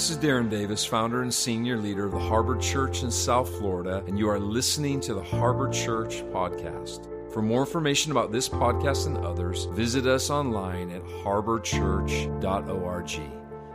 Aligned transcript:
This 0.00 0.08
is 0.08 0.16
Darren 0.16 0.48
Davis, 0.48 0.82
founder 0.82 1.20
and 1.20 1.32
senior 1.32 1.76
leader 1.76 2.06
of 2.06 2.12
the 2.12 2.18
Harbor 2.18 2.56
Church 2.56 3.02
in 3.02 3.10
South 3.10 3.54
Florida, 3.58 4.02
and 4.06 4.18
you 4.18 4.30
are 4.30 4.40
listening 4.40 4.98
to 5.00 5.12
the 5.12 5.22
Harbor 5.22 5.68
Church 5.68 6.22
Podcast. 6.32 7.06
For 7.30 7.42
more 7.42 7.60
information 7.60 8.10
about 8.10 8.32
this 8.32 8.48
podcast 8.48 9.06
and 9.06 9.18
others, 9.18 9.66
visit 9.66 10.06
us 10.06 10.30
online 10.30 10.90
at 10.90 11.04
harborchurch.org. 11.04 13.20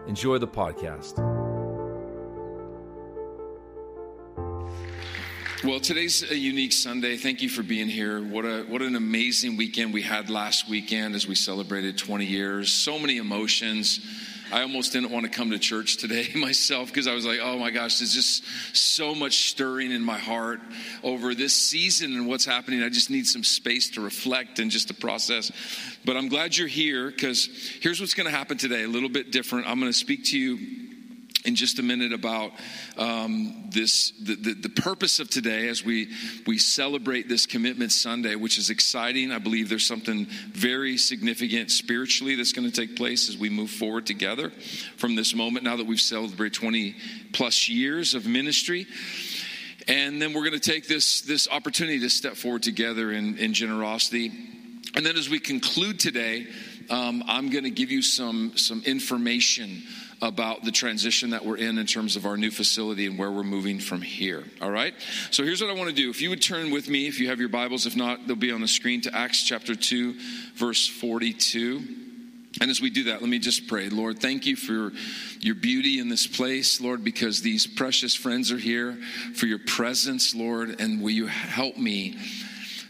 Enjoy 0.08 0.40
the 0.40 0.48
podcast. 0.48 1.18
Well, 5.64 5.80
today's 5.80 6.32
a 6.32 6.36
unique 6.36 6.74
Sunday. 6.74 7.18
Thank 7.18 7.44
you 7.44 7.50
for 7.50 7.62
being 7.62 7.88
here. 7.88 8.24
What 8.24 8.46
a 8.46 8.64
what 8.64 8.82
an 8.82 8.96
amazing 8.96 9.58
weekend 9.58 9.94
we 9.94 10.02
had 10.02 10.32
last 10.32 10.68
weekend 10.68 11.14
as 11.14 11.28
we 11.28 11.36
celebrated 11.36 12.00
20 12.00 12.26
years. 12.26 12.72
So 12.72 12.98
many 12.98 13.18
emotions 13.18 14.00
I 14.52 14.62
almost 14.62 14.94
didn't 14.94 15.12
want 15.12 15.26
to 15.26 15.32
come 15.32 15.52
to 15.52 15.60
church 15.60 15.98
today 15.98 16.30
myself 16.36 16.88
because 16.88 17.08
I 17.08 17.14
was 17.14 17.26
like, 17.26 17.40
oh 17.42 17.58
my 17.58 17.72
gosh, 17.72 18.00
there's 18.00 18.14
just 18.14 18.44
so 18.76 19.16
much 19.16 19.50
stirring 19.50 19.92
in 19.92 20.02
my 20.02 20.18
heart 20.18 20.60
over 21.04 21.34
this 21.34 21.54
season 21.54 22.14
and 22.14 22.28
what's 22.28 22.46
happening. 22.46 22.84
I 22.84 22.90
just 22.90 23.10
need 23.10 23.28
some 23.28 23.44
space 23.44 23.90
to 23.92 24.02
reflect 24.02 24.60
and 24.60 24.70
just 24.70 24.90
to 24.90 24.94
process. 24.94 25.52
But 26.06 26.18
I'm 26.18 26.30
glad 26.30 26.56
you're 26.58 26.68
here 26.68 27.10
because 27.10 27.50
here's 27.82 28.00
what's 28.00 28.14
going 28.14 28.30
to 28.30 28.36
happen 28.36 28.58
today 28.58 28.84
a 28.84 28.88
little 28.88 29.10
bit 29.10 29.32
different. 29.32 29.68
I'm 29.68 29.80
going 29.80 29.92
to 29.92 29.98
speak 29.98 30.26
to 30.26 30.38
you 30.38 30.85
in 31.46 31.56
just 31.56 31.80
a 31.80 31.84
minute 31.84 32.12
about 32.12 32.52
um, 32.98 33.66
this 33.70 34.12
the, 34.12 34.36
the, 34.36 34.54
the, 34.54 34.70
purpose 34.70 35.20
of 35.20 35.30
today 35.30 35.68
as 35.68 35.84
we 35.84 36.10
we 36.46 36.58
celebrate 36.58 37.30
this 37.30 37.46
commitment 37.46 37.92
sunday 37.92 38.36
which 38.36 38.58
is 38.58 38.70
exciting. 38.70 39.32
I 39.32 39.40
believe 39.40 39.70
there's 39.70 39.86
something 39.86 40.26
very 40.52 40.98
significant 40.98 41.72
spiritually 41.72 42.36
that's 42.36 42.52
going 42.52 42.70
to 42.70 42.76
take 42.76 42.96
place 42.96 43.30
as 43.30 43.38
we 43.38 43.50
move 43.50 43.70
forward 43.70 44.06
together 44.06 44.52
from 44.98 45.16
this 45.16 45.34
moment 45.36 45.64
now 45.64 45.76
that 45.78 45.86
we've 45.86 46.02
celebrated 46.02 46.54
20 46.54 46.96
plus 47.34 47.70
years 47.70 48.16
of 48.16 48.26
ministry. 48.26 48.88
And 49.88 50.22
then 50.22 50.34
we're 50.34 50.48
going 50.48 50.60
to 50.60 50.72
take 50.72 50.88
this 50.88 51.22
this 51.22 51.48
opportunity 51.50 52.00
to 52.02 52.10
step 52.10 52.36
forward 52.36 52.64
together 52.64 53.12
in, 53.12 53.38
in 53.38 53.54
generosity. 53.54 54.32
And 54.96 55.06
then 55.06 55.18
as 55.18 55.30
we 55.30 55.40
conclude 55.40 56.00
today 56.00 56.48
um, 56.90 57.24
i'm 57.28 57.50
going 57.50 57.64
to 57.64 57.70
give 57.70 57.92
you 57.92 58.02
some 58.02 58.56
some 58.58 58.82
information 58.86 59.84
about 60.22 60.64
the 60.64 60.72
transition 60.72 61.32
that 61.32 61.46
we're 61.46 61.58
in 61.58 61.78
in 61.78 61.86
terms 61.86 62.16
of 62.16 62.26
our 62.26 62.38
new 62.38 62.52
facility 62.52 63.06
and 63.06 63.18
where 63.18 63.32
we're 63.32 63.44
moving 63.44 63.80
from 63.80 64.02
here. 64.02 64.44
All 64.62 64.72
right? 64.72 64.94
So 65.32 65.44
here's 65.44 65.62
what 65.62 65.70
I 65.70 65.74
want 65.74 65.90
to 65.90 65.96
do. 65.96 66.10
If 66.10 66.22
you 66.22 66.30
would 66.30 66.42
turn 66.42 66.72
with 66.72 66.90
me, 66.90 67.08
if 67.08 67.20
you 67.20 67.30
have 67.30 67.40
your 67.40 67.50
Bibles, 67.50 67.86
if 67.86 67.96
not, 67.96 68.26
they'll 68.28 68.36
be 68.36 68.52
on 68.52 68.62
the 68.62 68.68
screen 68.68 69.02
to 69.02 69.16
Acts 69.16 69.44
chapter 69.44 69.76
2, 69.76 70.16
verse 70.56 70.88
42. 70.88 71.84
And 72.62 72.72
as 72.72 72.80
we 72.80 72.90
do 72.90 73.06
that, 73.06 73.22
let 73.22 73.30
me 73.30 73.40
just 73.40 73.68
pray. 73.68 73.90
Lord, 73.90 74.20
thank 74.20 74.46
you 74.46 74.56
for 74.56 74.94
your 75.42 75.56
beauty 75.56 76.00
in 76.00 76.08
this 76.08 76.26
place, 76.26 76.80
Lord, 76.80 77.04
because 77.04 77.42
these 77.42 77.68
precious 77.68 78.16
friends 78.16 78.52
are 78.52 78.58
here, 78.58 78.98
for 79.34 79.46
your 79.46 79.60
presence, 79.60 80.34
Lord, 80.34 80.80
and 80.80 81.02
will 81.02 81.12
you 81.12 81.28
help 81.28 81.78
me 81.78 82.18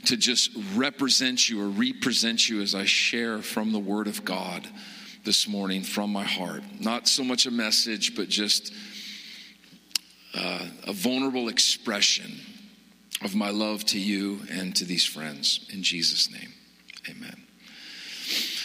to 0.06 0.18
just 0.18 0.52
represent 0.76 1.50
you 1.50 1.64
or 1.64 1.68
represent 1.68 2.48
you 2.48 2.62
as 2.62 2.76
I 2.76 2.86
share 2.86 3.40
from 3.42 3.72
the 3.72 3.80
Word 3.80 4.08
of 4.08 4.24
God 4.24 4.68
this 5.26 5.48
morning 5.48 5.82
from 5.82 6.12
my 6.12 6.24
heart. 6.24 6.62
Not 6.80 7.08
so 7.08 7.24
much 7.24 7.48
a 7.48 7.52
message, 7.52 8.16
but 8.16 8.30
just 8.30 8.72
uh, 10.36 10.66
a 10.86 10.94
vulnerable 10.94 11.50
expression 11.50 12.40
of 13.24 13.34
my 13.34 13.50
love 13.50 13.84
to 13.86 14.00
you 14.00 14.42
and 14.52 14.76
to 14.76 14.86
these 14.86 15.06
friends. 15.06 15.68
In 15.74 15.82
Jesus' 15.82 16.32
name, 16.32 16.54
amen. 17.10 17.44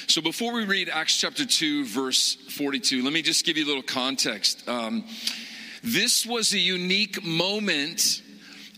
So 0.06 0.20
before 0.20 0.52
we 0.52 0.66
read 0.66 0.90
Acts 0.90 1.16
chapter 1.16 1.46
2, 1.46 1.86
verse 1.86 2.34
42, 2.50 3.02
let 3.02 3.12
me 3.12 3.22
just 3.22 3.46
give 3.46 3.56
you 3.56 3.64
a 3.64 3.68
little 3.68 3.82
context. 3.82 4.68
Um, 4.68 5.04
this 5.82 6.26
was 6.26 6.52
a 6.52 6.58
unique 6.58 7.24
moment 7.24 8.20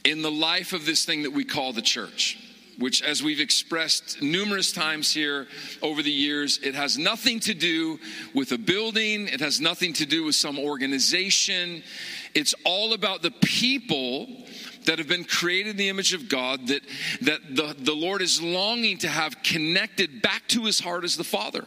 in 0.05 0.23
the 0.23 0.31
life 0.31 0.73
of 0.73 0.87
this 0.87 1.05
thing 1.05 1.25
that 1.25 1.33
we 1.33 1.45
call 1.45 1.73
the 1.73 1.83
church 1.83 2.39
which, 2.83 3.01
as 3.01 3.23
we've 3.23 3.41
expressed 3.41 4.21
numerous 4.21 4.73
times 4.73 5.13
here 5.13 5.47
over 5.83 6.03
the 6.03 6.11
years, 6.11 6.59
it 6.65 6.75
has 6.75 6.99
nothing 6.99 7.39
to 7.39 7.55
do 7.55 8.01
with 8.35 8.51
a 8.51 8.59
building, 8.59 9.29
it 9.29 9.41
has 9.41 9.61
nothing 9.61 9.93
to 9.93 10.05
do 10.05 10.25
with 10.25 10.35
some 10.35 10.59
organization. 10.59 11.85
It's 12.35 12.55
all 12.65 12.93
about 12.93 13.23
the 13.23 13.31
people 13.31 14.27
that 14.87 14.99
have 14.99 15.07
been 15.07 15.23
created 15.23 15.71
in 15.71 15.77
the 15.77 15.89
image 15.91 16.13
of 16.13 16.29
God 16.29 16.67
that, 16.67 16.83
that 17.21 17.41
the, 17.55 17.77
the 17.79 17.95
Lord 17.95 18.21
is 18.21 18.43
longing 18.43 18.99
to 18.99 19.09
have 19.09 19.41
connected 19.45 20.21
back 20.21 20.49
to 20.49 20.65
his 20.65 20.81
heart 20.81 21.05
as 21.05 21.17
the 21.17 21.25
Father. 21.25 21.67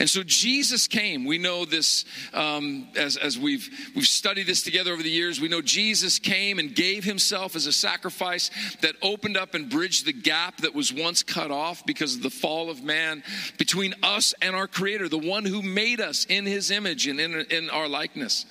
And 0.00 0.08
so 0.08 0.22
Jesus 0.24 0.88
came. 0.88 1.26
We 1.26 1.36
know 1.36 1.66
this 1.66 2.06
um, 2.32 2.88
as, 2.96 3.18
as 3.18 3.38
we've, 3.38 3.68
we've 3.94 4.06
studied 4.06 4.46
this 4.46 4.62
together 4.62 4.92
over 4.92 5.02
the 5.02 5.10
years. 5.10 5.42
We 5.42 5.48
know 5.48 5.60
Jesus 5.60 6.18
came 6.18 6.58
and 6.58 6.74
gave 6.74 7.04
himself 7.04 7.54
as 7.54 7.66
a 7.66 7.72
sacrifice 7.72 8.50
that 8.80 8.96
opened 9.02 9.36
up 9.36 9.54
and 9.54 9.68
bridged 9.68 10.06
the 10.06 10.14
gap 10.14 10.56
that 10.62 10.74
was 10.74 10.90
once 10.90 11.22
cut 11.22 11.50
off 11.50 11.84
because 11.84 12.16
of 12.16 12.22
the 12.22 12.30
fall 12.30 12.70
of 12.70 12.82
man 12.82 13.22
between 13.58 13.94
us 14.02 14.32
and 14.40 14.56
our 14.56 14.66
Creator, 14.66 15.10
the 15.10 15.18
one 15.18 15.44
who 15.44 15.60
made 15.60 16.00
us 16.00 16.24
in 16.24 16.46
his 16.46 16.70
image 16.70 17.06
and 17.06 17.20
in, 17.20 17.34
in 17.50 17.68
our 17.68 17.86
likeness. 17.86 18.46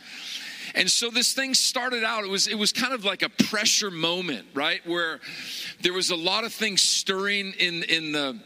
And 0.75 0.89
so 0.89 1.09
this 1.09 1.33
thing 1.33 1.55
started 1.55 2.03
out, 2.03 2.23
it 2.23 2.29
was, 2.29 2.47
it 2.47 2.59
was 2.59 2.71
kind 2.71 2.93
of 2.93 3.03
like 3.03 3.23
a 3.23 3.29
pressure 3.29 3.89
moment, 3.89 4.45
right? 4.53 4.85
Where 4.85 5.19
there 5.81 5.93
was 5.93 6.11
a 6.11 6.15
lot 6.15 6.43
of 6.43 6.53
things 6.53 6.83
stirring 6.83 7.53
in, 7.57 7.81
in 7.83 8.11
the 8.11 8.39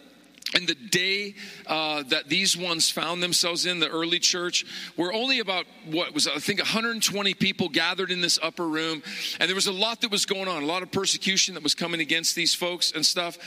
and 0.56 0.68
the 0.68 0.76
day 0.76 1.36
uh, 1.68 2.04
that 2.04 2.30
these 2.30 2.56
ones 2.56 2.90
found 2.90 3.24
themselves 3.24 3.66
in 3.66 3.80
the 3.80 3.90
early 3.90 4.20
church 4.20 4.66
were 4.98 5.12
only 5.14 5.40
about 5.40 5.66
what 5.90 6.14
was 6.14 6.28
i 6.28 6.38
think 6.38 6.60
120 6.60 7.34
people 7.34 7.70
gathered 7.70 8.12
in 8.12 8.22
this 8.22 8.40
upper 8.42 8.68
room. 8.68 9.04
And 9.40 9.50
there 9.50 9.56
was 9.56 9.68
a 9.68 9.72
lot 9.72 10.02
that 10.02 10.12
was 10.12 10.26
going 10.26 10.48
on 10.48 10.64
a 10.64 10.66
lot 10.66 10.84
of 10.84 10.92
persecution 10.92 11.56
that 11.56 11.64
was 11.64 11.76
coming 11.76 12.00
against 12.00 12.36
these 12.36 12.54
folks 12.54 12.92
and 12.92 13.06
stuff. 13.06 13.38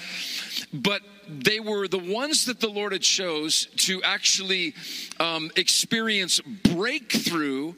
But 0.73 1.03
they 1.29 1.61
were 1.61 1.89
the 1.89 1.99
ones 1.99 2.45
that 2.45 2.61
the 2.61 2.69
lord 2.69 2.93
had 2.93 3.03
chose 3.03 3.67
to 3.77 4.03
actually 4.03 4.75
um, 5.19 5.51
experience 5.57 6.41
breakthrough 6.41 7.75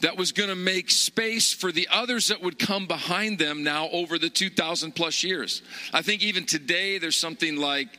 that 0.00 0.16
was 0.16 0.32
going 0.32 0.48
to 0.48 0.56
make 0.56 0.90
space 0.90 1.52
for 1.52 1.70
the 1.70 1.88
others 1.92 2.28
that 2.28 2.42
would 2.42 2.58
come 2.58 2.86
behind 2.86 3.38
them 3.38 3.62
now 3.62 3.88
over 3.90 4.18
the 4.18 4.28
2000 4.28 4.92
plus 4.92 5.22
years. 5.22 5.62
I 5.92 6.02
think 6.02 6.22
even 6.22 6.44
today 6.44 6.98
there's 6.98 7.16
something 7.16 7.56
like 7.56 7.98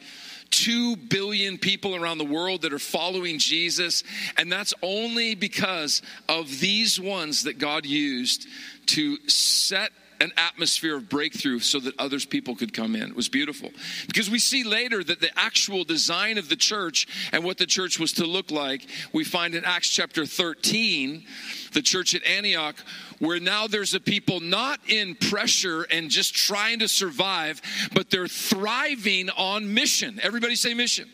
2 0.53 0.95
billion 0.95 1.57
people 1.57 1.95
around 1.95 2.19
the 2.19 2.25
world 2.25 2.61
that 2.61 2.73
are 2.73 2.79
following 2.79 3.39
Jesus. 3.39 4.03
And 4.37 4.51
that's 4.51 4.73
only 4.83 5.33
because 5.33 6.03
of 6.29 6.59
these 6.59 6.99
ones 6.99 7.43
that 7.43 7.57
God 7.57 7.87
used 7.87 8.47
to 8.87 9.17
set 9.27 9.91
an 10.21 10.31
atmosphere 10.37 10.95
of 10.95 11.09
breakthrough 11.09 11.59
so 11.59 11.79
that 11.79 11.99
others 11.99 12.23
people 12.23 12.55
could 12.55 12.71
come 12.71 12.95
in. 12.95 13.01
It 13.01 13.15
was 13.15 13.29
beautiful. 13.29 13.71
Because 14.05 14.29
we 14.29 14.39
see 14.39 14.63
later 14.63 15.03
that 15.03 15.19
the 15.19 15.31
actual 15.37 15.83
design 15.83 16.37
of 16.37 16.49
the 16.49 16.55
church 16.55 17.07
and 17.33 17.43
what 17.43 17.57
the 17.57 17.65
church 17.65 17.99
was 17.99 18.13
to 18.13 18.25
look 18.25 18.51
like, 18.51 18.87
we 19.11 19.23
find 19.23 19.55
in 19.55 19.65
Acts 19.65 19.89
chapter 19.89 20.25
13, 20.25 21.25
the 21.73 21.81
church 21.81 22.13
at 22.13 22.23
Antioch, 22.25 22.75
where 23.23 23.39
now 23.39 23.67
there's 23.67 23.93
a 23.93 24.01
people 24.01 24.41
not 24.41 24.81
in 24.89 25.15
pressure 25.15 25.83
and 25.83 26.09
just 26.09 26.35
trying 26.35 26.79
to 26.79 26.89
survive, 26.89 27.61
but 27.93 28.09
they're 28.09 28.27
thriving 28.27 29.29
on 29.29 29.73
mission. 29.73 30.19
Everybody 30.21 30.55
say 30.55 30.73
mission. 30.73 31.09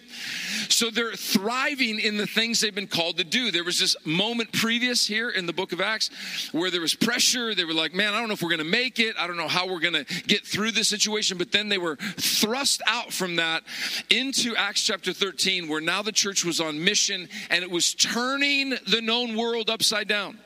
So 0.69 0.90
they're 0.90 1.14
thriving 1.14 2.00
in 2.00 2.18
the 2.18 2.25
things 2.25 2.62
they've 2.62 2.74
been 2.74 2.88
called 2.88 3.18
to 3.18 3.24
do. 3.24 3.52
There 3.52 3.64
was 3.64 3.80
this 3.80 3.96
moment 4.06 4.52
previous 4.52 5.06
here 5.06 5.30
in 5.30 5.46
the 5.46 5.53
book 5.53 5.72
of 5.72 5.81
Acts 5.81 6.09
where 6.52 6.72
there 6.72 6.81
was 6.81 6.96
pressure. 6.96 7.53
They 7.53 7.64
were 7.64 7.75
like, 7.75 7.94
man, 7.94 8.16
I 8.16 8.19
don't 8.19 8.28
know 8.28 8.34
if 8.34 8.42
we're 8.42 8.50
going 8.50 8.58
to 8.58 8.66
make 8.66 9.00
it. 9.00 9.16
I 9.19 9.28
don't 9.28 9.38
know 9.38 9.48
how 9.48 9.68
we're 9.68 9.80
going 9.80 10.06
to 10.06 10.24
get 10.24 10.48
through 10.48 10.72
this 10.72 10.88
situation. 10.88 11.38
But 11.38 11.52
then 11.52 11.69
they 11.69 11.78
were 11.78 11.96
thrust 11.96 12.81
out 12.88 13.14
from 13.14 13.36
that 13.36 13.64
into 14.10 14.56
Acts 14.56 14.84
chapter 14.84 15.13
13, 15.13 15.68
where 15.68 15.81
now 15.81 16.01
the 16.01 16.12
church 16.12 16.44
was 16.44 16.60
on 16.60 16.84
mission 16.84 17.30
and 17.51 17.63
it 17.63 17.69
was 17.69 17.94
turning 17.94 18.72
the 18.88 19.01
known 19.01 19.38
world 19.38 19.69
upside 19.69 20.07
down. 20.07 20.39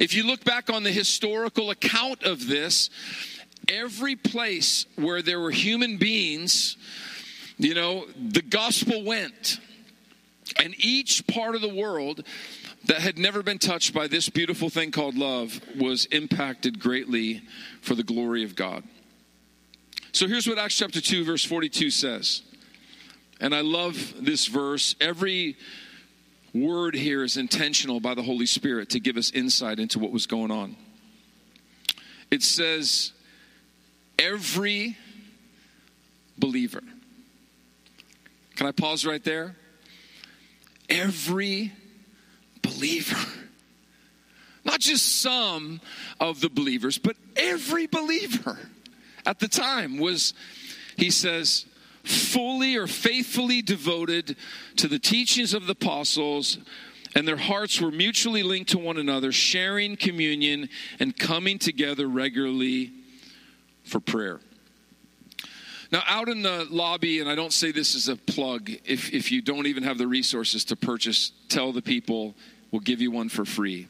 If 0.00 0.14
you 0.14 0.26
look 0.26 0.44
back 0.44 0.70
on 0.70 0.82
the 0.82 0.92
historical 0.92 1.70
account 1.70 2.22
of 2.22 2.46
this, 2.46 2.90
every 3.68 4.16
place 4.16 4.86
where 4.96 5.22
there 5.22 5.40
were 5.40 5.50
human 5.50 5.96
beings 5.96 6.76
you 7.58 7.74
know, 7.74 8.06
the 8.16 8.42
gospel 8.42 9.02
went. 9.02 9.60
And 10.62 10.74
each 10.78 11.26
part 11.26 11.54
of 11.54 11.60
the 11.60 11.74
world 11.74 12.24
that 12.84 13.00
had 13.00 13.18
never 13.18 13.42
been 13.42 13.58
touched 13.58 13.92
by 13.94 14.06
this 14.06 14.28
beautiful 14.28 14.68
thing 14.68 14.92
called 14.92 15.16
love 15.16 15.60
was 15.78 16.06
impacted 16.06 16.78
greatly 16.78 17.42
for 17.80 17.94
the 17.94 18.04
glory 18.04 18.44
of 18.44 18.54
God. 18.54 18.84
So 20.12 20.28
here's 20.28 20.46
what 20.46 20.58
Acts 20.58 20.76
chapter 20.76 21.00
2, 21.00 21.24
verse 21.24 21.44
42 21.44 21.90
says. 21.90 22.42
And 23.40 23.54
I 23.54 23.60
love 23.60 24.14
this 24.18 24.46
verse. 24.46 24.94
Every 25.00 25.56
word 26.64 26.94
here 26.94 27.22
is 27.22 27.36
intentional 27.36 28.00
by 28.00 28.14
the 28.14 28.22
Holy 28.22 28.46
Spirit 28.46 28.90
to 28.90 29.00
give 29.00 29.16
us 29.16 29.30
insight 29.30 29.78
into 29.78 29.98
what 29.98 30.12
was 30.12 30.26
going 30.26 30.50
on. 30.50 30.76
It 32.30 32.42
says, 32.42 33.12
Every 34.18 34.96
believer. 36.38 36.82
Can 38.56 38.66
I 38.66 38.72
pause 38.72 39.04
right 39.04 39.22
there? 39.22 39.54
Every 40.88 41.72
believer. 42.62 43.28
Not 44.64 44.80
just 44.80 45.20
some 45.20 45.80
of 46.18 46.40
the 46.40 46.48
believers, 46.48 46.98
but 46.98 47.16
every 47.36 47.86
believer 47.86 48.58
at 49.24 49.38
the 49.38 49.48
time 49.48 49.98
was, 49.98 50.34
he 50.96 51.10
says, 51.10 51.66
fully 52.06 52.76
or 52.76 52.86
faithfully 52.86 53.62
devoted 53.62 54.36
to 54.76 54.88
the 54.88 54.98
teachings 54.98 55.52
of 55.52 55.66
the 55.66 55.72
apostles, 55.72 56.58
and 57.14 57.26
their 57.26 57.36
hearts 57.36 57.80
were 57.80 57.90
mutually 57.90 58.42
linked 58.42 58.70
to 58.70 58.78
one 58.78 58.96
another, 58.96 59.32
sharing 59.32 59.96
communion 59.96 60.68
and 61.00 61.16
coming 61.16 61.58
together 61.58 62.06
regularly 62.06 62.92
for 63.84 64.00
prayer. 64.00 64.40
Now, 65.92 66.02
out 66.06 66.28
in 66.28 66.42
the 66.42 66.66
lobby, 66.68 67.20
and 67.20 67.28
I 67.28 67.34
don't 67.34 67.52
say 67.52 67.70
this 67.70 67.94
as 67.94 68.08
a 68.08 68.16
plug, 68.16 68.70
if, 68.84 69.12
if 69.12 69.30
you 69.30 69.40
don't 69.40 69.66
even 69.66 69.84
have 69.84 69.98
the 69.98 70.06
resources 70.06 70.64
to 70.66 70.76
purchase, 70.76 71.32
tell 71.48 71.72
the 71.72 71.82
people, 71.82 72.34
we'll 72.70 72.80
give 72.80 73.00
you 73.00 73.10
one 73.10 73.28
for 73.28 73.44
free. 73.44 73.88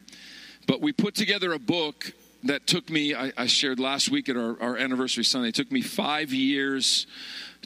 But 0.66 0.80
we 0.80 0.92
put 0.92 1.14
together 1.14 1.52
a 1.52 1.58
book 1.58 2.12
that 2.48 2.66
took 2.66 2.90
me, 2.90 3.14
I, 3.14 3.32
I 3.36 3.46
shared 3.46 3.78
last 3.80 4.10
week 4.10 4.28
at 4.28 4.36
our, 4.36 4.60
our 4.60 4.76
anniversary 4.76 5.24
Sunday, 5.24 5.48
it 5.48 5.54
took 5.54 5.70
me 5.72 5.82
five 5.82 6.32
years 6.32 7.06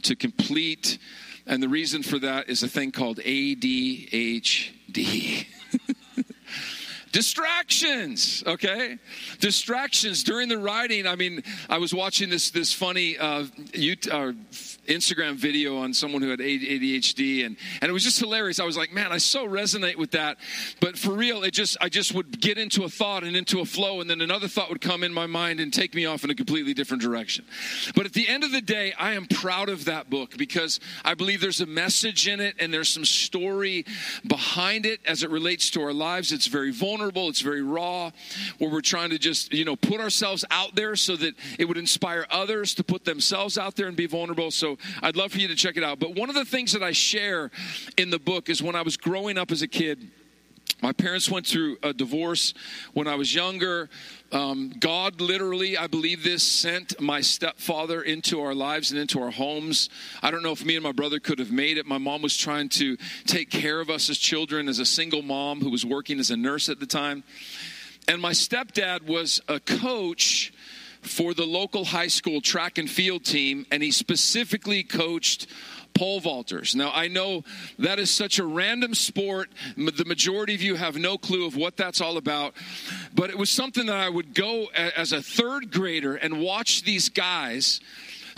to 0.02 0.16
complete. 0.16 0.98
And 1.46 1.62
the 1.62 1.68
reason 1.68 2.02
for 2.02 2.18
that 2.18 2.48
is 2.48 2.62
a 2.62 2.68
thing 2.68 2.92
called 2.92 3.18
ADHD. 3.18 4.66
distractions 7.12 8.44
okay 8.46 8.96
distractions 9.40 10.22
during 10.22 10.48
the 10.48 10.56
writing 10.56 11.08
i 11.08 11.16
mean 11.16 11.42
i 11.68 11.76
was 11.76 11.92
watching 11.92 12.30
this 12.30 12.50
this 12.50 12.72
funny 12.72 13.18
uh, 13.18 13.42
YouTube, 13.72 14.12
uh, 14.12 14.32
instagram 14.86 15.36
video 15.36 15.78
on 15.78 15.92
someone 15.92 16.22
who 16.22 16.30
had 16.30 16.40
adhd 16.40 17.46
and 17.46 17.56
and 17.80 17.88
it 17.88 17.92
was 17.92 18.04
just 18.04 18.18
hilarious. 18.18 18.60
I 18.60 18.64
was 18.64 18.76
like 18.76 18.92
man 18.92 19.12
i 19.12 19.18
so 19.18 19.46
resonate 19.46 19.96
with 19.96 20.12
that. 20.12 20.38
But 20.80 20.98
for 20.98 21.12
real 21.12 21.42
it 21.42 21.52
just 21.52 21.76
i 21.80 21.88
just 21.88 22.14
would 22.14 22.40
get 22.40 22.58
into 22.58 22.84
a 22.84 22.88
thought 22.88 23.24
and 23.24 23.36
into 23.36 23.60
a 23.60 23.64
flow 23.64 24.00
and 24.00 24.08
then 24.08 24.20
another 24.20 24.48
thought 24.48 24.68
would 24.70 24.80
come 24.80 25.02
in 25.02 25.12
my 25.12 25.26
mind 25.26 25.60
and 25.60 25.72
take 25.72 25.94
me 25.94 26.06
off 26.06 26.24
in 26.24 26.30
a 26.30 26.34
completely 26.34 26.74
different 26.74 27.02
direction. 27.02 27.44
But 27.94 28.06
at 28.06 28.12
the 28.12 28.28
end 28.28 28.44
of 28.44 28.52
the 28.52 28.60
day 28.60 28.92
i 28.98 29.12
am 29.12 29.26
proud 29.26 29.68
of 29.68 29.84
that 29.86 30.10
book 30.10 30.36
because 30.36 30.80
i 31.04 31.14
believe 31.14 31.40
there's 31.40 31.60
a 31.60 31.66
message 31.66 32.26
in 32.26 32.40
it 32.40 32.56
and 32.58 32.72
there's 32.72 32.88
some 32.88 33.04
story 33.04 33.84
behind 34.26 34.86
it 34.86 35.00
as 35.06 35.22
it 35.22 35.30
relates 35.30 35.70
to 35.70 35.82
our 35.82 35.92
lives. 35.92 36.32
It's 36.32 36.46
very 36.46 36.70
vulnerable. 36.70 37.28
It's 37.28 37.40
very 37.40 37.62
raw, 37.62 38.10
where 38.58 38.70
we're 38.70 38.80
trying 38.80 39.10
to 39.10 39.18
just, 39.18 39.52
you 39.52 39.64
know, 39.64 39.76
put 39.76 40.00
ourselves 40.00 40.44
out 40.50 40.74
there 40.74 40.96
so 40.96 41.16
that 41.16 41.34
it 41.58 41.66
would 41.66 41.76
inspire 41.76 42.26
others 42.30 42.74
to 42.74 42.84
put 42.84 43.04
themselves 43.04 43.58
out 43.58 43.76
there 43.76 43.86
and 43.86 43.96
be 43.96 44.06
vulnerable. 44.06 44.50
So 44.50 44.78
I'd 45.02 45.16
love 45.16 45.32
for 45.32 45.38
you 45.38 45.48
to 45.48 45.56
check 45.56 45.76
it 45.76 45.84
out. 45.84 45.98
But 45.98 46.14
one 46.14 46.28
of 46.28 46.34
the 46.34 46.44
things 46.44 46.72
that 46.72 46.82
I 46.82 46.92
share 46.92 47.50
in 47.96 48.10
the 48.10 48.18
book 48.18 48.48
is 48.48 48.62
when 48.62 48.74
I 48.74 48.82
was 48.82 48.96
growing 48.96 49.38
up 49.38 49.50
as 49.50 49.62
a 49.62 49.68
kid, 49.68 50.10
my 50.82 50.92
parents 50.92 51.30
went 51.30 51.46
through 51.46 51.76
a 51.82 51.92
divorce 51.92 52.54
when 52.94 53.06
I 53.06 53.14
was 53.14 53.34
younger. 53.34 53.90
Um, 54.32 54.72
God 54.78 55.20
literally, 55.20 55.76
I 55.76 55.86
believe 55.88 56.24
this, 56.24 56.42
sent 56.42 56.98
my 57.00 57.20
stepfather 57.20 58.00
into 58.00 58.40
our 58.40 58.54
lives 58.54 58.90
and 58.90 58.98
into 58.98 59.20
our 59.20 59.30
homes. 59.30 59.90
I 60.22 60.30
don't 60.30 60.42
know 60.42 60.52
if 60.52 60.64
me 60.64 60.76
and 60.76 60.82
my 60.82 60.92
brother 60.92 61.20
could 61.20 61.38
have 61.38 61.52
made 61.52 61.76
it. 61.76 61.84
My 61.84 61.98
mom 61.98 62.22
was 62.22 62.36
trying 62.36 62.70
to 62.70 62.96
take 63.26 63.50
care 63.50 63.80
of 63.80 63.90
us 63.90 64.08
as 64.08 64.16
children, 64.16 64.68
as 64.68 64.78
a 64.78 64.86
single 64.86 65.22
mom 65.22 65.60
who 65.60 65.70
was 65.70 65.84
working 65.84 66.18
as 66.18 66.30
a 66.30 66.36
nurse 66.36 66.70
at 66.70 66.80
the 66.80 66.86
time. 66.86 67.24
And 68.08 68.22
my 68.22 68.32
stepdad 68.32 69.02
was 69.02 69.40
a 69.48 69.60
coach 69.60 70.52
for 71.02 71.34
the 71.34 71.46
local 71.46 71.84
high 71.86 72.08
school 72.08 72.40
track 72.40 72.78
and 72.78 72.88
field 72.88 73.24
team, 73.24 73.66
and 73.70 73.82
he 73.82 73.90
specifically 73.90 74.82
coached 74.82 75.46
pole 75.94 76.20
vaulters. 76.20 76.74
Now, 76.74 76.92
I 76.94 77.08
know 77.08 77.44
that 77.78 77.98
is 77.98 78.10
such 78.10 78.38
a 78.38 78.44
random 78.44 78.94
sport. 78.94 79.50
The 79.76 80.04
majority 80.04 80.54
of 80.54 80.62
you 80.62 80.76
have 80.76 80.96
no 80.96 81.18
clue 81.18 81.46
of 81.46 81.56
what 81.56 81.76
that's 81.76 82.00
all 82.00 82.16
about. 82.16 82.54
But 83.14 83.30
it 83.30 83.38
was 83.38 83.50
something 83.50 83.86
that 83.86 83.96
I 83.96 84.08
would 84.08 84.34
go 84.34 84.66
as 84.74 85.12
a 85.12 85.22
third 85.22 85.72
grader 85.72 86.14
and 86.14 86.40
watch 86.40 86.82
these 86.84 87.08
guys 87.08 87.80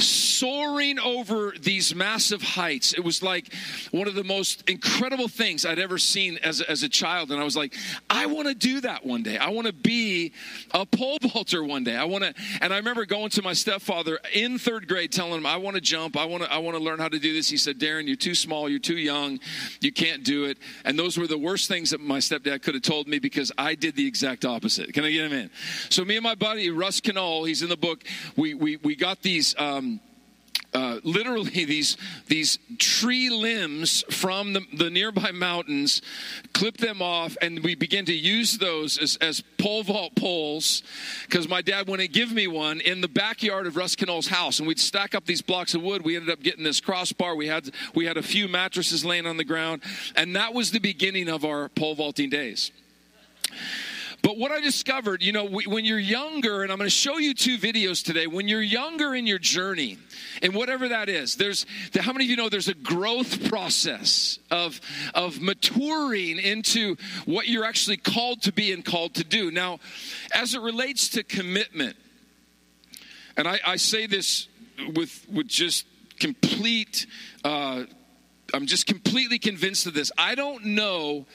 soaring 0.03 0.99
over 0.99 1.55
these 1.61 1.95
massive 1.95 2.43
heights. 2.43 2.93
It 2.93 3.05
was 3.05 3.23
like 3.23 3.53
one 3.91 4.09
of 4.09 4.15
the 4.15 4.25
most 4.25 4.69
incredible 4.69 5.29
things 5.29 5.65
I'd 5.65 5.79
ever 5.79 5.99
seen 5.99 6.39
as, 6.39 6.61
as 6.61 6.83
a 6.83 6.89
child. 6.89 7.31
And 7.31 7.41
I 7.41 7.45
was 7.45 7.57
like, 7.57 7.75
I 8.11 8.27
want 8.27 8.49
to 8.49 8.55
do 8.55 8.81
that 8.81 9.07
one 9.07 9.23
day. 9.23 9.39
I 9.39 9.51
want 9.51 9.67
to 9.67 9.73
be 9.73 10.33
a 10.73 10.85
pole 10.85 11.19
vaulter 11.23 11.63
one 11.63 11.85
day. 11.85 11.97
I 11.97 12.05
want 12.05 12.25
to, 12.25 12.35
and 12.61 12.73
I 12.73 12.79
remember 12.79 13.05
going 13.07 13.31
to 13.31 13.43
my 13.43 13.53
stepfather 13.53 14.19
in 14.35 14.59
third 14.59 14.89
grade 14.89 15.13
telling 15.13 15.35
him, 15.35 15.47
I 15.47 15.57
want 15.57 15.77
to 15.77 15.81
jump. 15.81 16.17
I 16.17 16.25
want 16.25 16.43
to, 16.43 16.53
I 16.53 16.59
want 16.59 16.77
to 16.77 16.83
learn 16.83 16.99
how 16.99 17.09
to 17.09 17.19
do 17.19 17.33
this. 17.33 17.49
He 17.49 17.57
said, 17.57 17.79
Darren, 17.79 18.07
you're 18.07 18.17
too 18.17 18.35
small. 18.35 18.69
You're 18.69 18.79
too 18.79 18.97
young. 18.97 19.39
You 19.81 19.93
can't 19.93 20.25
do 20.25 20.45
it. 20.45 20.59
And 20.85 20.99
those 20.99 21.19
were 21.19 21.27
the 21.27 21.39
worst 21.39 21.69
things 21.69 21.91
that 21.91 22.01
my 22.01 22.19
stepdad 22.19 22.63
could 22.63 22.75
have 22.75 22.83
told 22.83 23.09
me 23.09 23.19
because 23.19 23.53
I 23.57 23.75
did 23.75 23.97
the 23.97 24.07
exact 24.07 24.45
opposite. 24.45 24.93
Can 24.93 25.05
I 25.05 25.11
get 25.11 25.31
him 25.31 25.33
in? 25.33 25.51
So 25.89 26.05
me 26.05 26.17
and 26.17 26.25
my 26.25 26.35
buddy, 26.35 26.71
Russ 26.71 27.01
Knoll, 27.05 27.45
he's 27.45 27.63
in 27.63 27.69
the 27.69 27.77
book. 27.77 28.03
We, 28.37 28.55
we, 28.55 28.77
we 28.77 28.97
got 28.97 29.23
these, 29.23 29.55
um, 29.59 29.92
uh, 30.75 31.01
literally 31.05 31.51
these 31.65 31.97
these 32.27 32.59
tree 32.79 33.31
limbs 33.31 34.05
from 34.11 34.53
the, 34.55 34.63
the, 34.73 34.91
nearby 34.91 35.31
mountains, 35.31 36.03
clip 36.53 36.77
them 36.79 37.03
off, 37.03 37.37
and 37.43 37.63
we 37.63 37.75
begin 37.75 38.05
to 38.07 38.15
use 38.15 38.59
those 38.59 38.99
as, 38.99 39.17
as 39.17 39.43
pole 39.59 39.83
vault 39.83 40.15
poles. 40.17 40.83
Because 41.23 41.49
my 41.49 41.63
dad 41.63 41.89
wouldn't 41.89 42.13
give 42.13 42.33
me 42.33 42.47
one 42.47 42.81
in 42.81 43.01
the 43.01 43.09
backyard 43.09 43.67
of 43.67 43.77
Russ 43.77 43.97
Knoll's 44.01 44.29
house, 44.29 44.59
and 44.59 44.69
we'd 44.69 44.81
stack 44.81 45.15
up 45.15 45.27
these 45.27 45.43
blocks 45.43 45.75
of 45.75 45.83
wood. 45.83 46.05
We 46.05 46.17
ended 46.17 46.31
up 46.31 46.43
getting 46.43 46.65
this 46.65 46.81
crossbar. 46.81 47.37
We 47.37 47.47
had 47.47 47.71
we 47.95 48.07
had 48.07 48.17
a 48.17 48.23
few 48.23 48.49
mattresses 48.49 49.05
laying 49.05 49.27
on 49.27 49.37
the 49.37 49.45
ground, 49.45 49.83
and 50.17 50.37
that 50.37 50.55
was 50.55 50.71
the 50.71 50.81
beginning 50.81 51.29
of 51.29 51.45
our 51.45 51.69
pole 51.69 51.95
vaulting 51.95 52.31
days. 52.31 52.71
But 54.23 54.39
what 54.39 54.53
I 54.53 54.61
discovered, 54.61 55.21
you 55.21 55.33
know, 55.33 55.45
when 55.47 55.85
you're 55.85 55.99
younger, 55.99 56.63
and 56.63 56.71
I'm 56.71 56.79
going 56.79 56.87
to 56.87 56.95
show 56.95 57.19
you 57.19 57.35
two 57.35 57.59
videos 57.59 58.05
today, 58.05 58.29
when 58.29 58.47
you're 58.47 58.63
younger 58.63 59.17
in 59.17 59.27
your 59.27 59.41
journey, 59.41 59.99
and 60.41 60.55
whatever 60.55 60.89
that 60.89 61.09
is, 61.09 61.35
there's 61.35 61.67
how 61.99 62.13
many 62.13 62.27
of 62.27 62.31
you 62.31 62.37
know 62.37 62.49
there's 62.49 62.69
a 62.69 62.75
growth 62.75 63.49
process 63.49 64.39
of, 64.49 64.81
of 65.13 65.41
maturing 65.41 66.39
into 66.39 66.97
what 67.27 67.49
you're 67.49 67.65
actually 67.65 67.97
called 67.97 68.43
to 68.43 68.53
be 68.53 68.71
and 68.73 68.85
called 68.85 69.15
to 69.15 69.25
do. 69.25 69.51
Now, 69.51 69.81
as 70.33 70.55
it 70.55 70.61
relates 70.61 71.09
to 71.11 71.25
commitment, 71.25 71.97
and 73.37 73.49
I, 73.49 73.59
I 73.67 73.77
say 73.77 74.07
this 74.07 74.47
with, 74.95 75.27
with 75.33 75.49
just 75.49 75.85
complete, 76.21 77.07
uh, 77.45 77.85
I'm 78.55 78.67
just 78.67 78.87
completely 78.87 79.41
convinced 79.41 79.87
of 79.89 79.95
this. 79.95 80.13
I 80.17 80.37
don't 80.37 80.65
know 80.65 81.27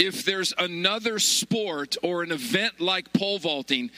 if 0.00 0.24
there's 0.24 0.54
another 0.56 1.18
sport 1.18 1.96
or 2.02 2.22
an 2.22 2.32
event 2.32 2.80
like 2.80 3.12
pole 3.12 3.38
vaulting 3.38 3.90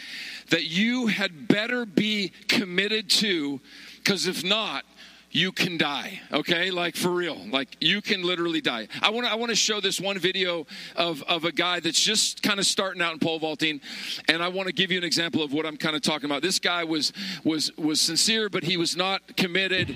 that 0.50 0.64
you 0.64 1.06
had 1.06 1.46
better 1.46 1.86
be 1.86 2.32
committed 2.48 3.08
to, 3.08 3.60
because 3.98 4.26
if 4.26 4.42
not, 4.42 4.84
you 5.30 5.50
can 5.50 5.78
die 5.78 6.20
okay? 6.30 6.70
Like 6.70 6.94
for 6.94 7.08
real. 7.08 7.38
Like 7.50 7.76
you 7.80 8.02
can 8.02 8.22
literally 8.22 8.60
die. 8.60 8.88
I 9.00 9.10
want 9.10 9.26
to 9.26 9.32
i 9.32 9.34
want 9.34 9.48
to 9.48 9.56
show 9.56 9.80
this 9.80 9.98
one 9.98 10.18
video 10.18 10.66
of 10.94 11.22
of 11.22 11.44
a 11.44 11.52
guy 11.52 11.80
that's 11.80 12.00
just 12.00 12.42
kind 12.42 12.58
of 12.58 12.66
starting 12.66 13.00
out 13.00 13.14
in 13.14 13.18
pole 13.18 13.38
vaulting 13.38 13.80
and 14.28 14.42
i 14.42 14.48
want 14.48 14.66
to 14.66 14.74
give 14.74 14.90
you 14.90 14.98
an 14.98 15.04
example 15.04 15.42
of 15.42 15.54
what 15.54 15.64
i'm 15.64 15.78
kind 15.78 15.96
of 15.96 16.02
talking 16.02 16.26
about. 16.26 16.42
This 16.42 16.58
guy 16.58 16.84
was 16.84 17.14
was 17.44 17.74
was 17.78 17.98
sincere 17.98 18.50
but 18.50 18.62
he 18.62 18.76
was 18.76 18.94
not 18.94 19.36
committed 19.38 19.88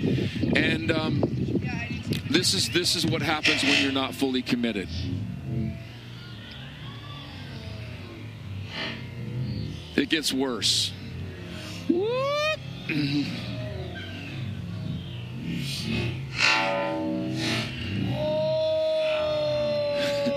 and 0.57 0.91
um, 0.91 1.21
this 2.31 2.55
is 2.55 2.71
this 2.71 2.97
is 2.97 3.05
what 3.05 3.21
happens 3.21 3.63
when 3.63 3.83
you're 3.83 3.93
not 3.93 4.15
fully 4.15 4.41
committed 4.41 4.89
It 9.97 10.11
gets 10.11 10.33
worse. 10.33 10.93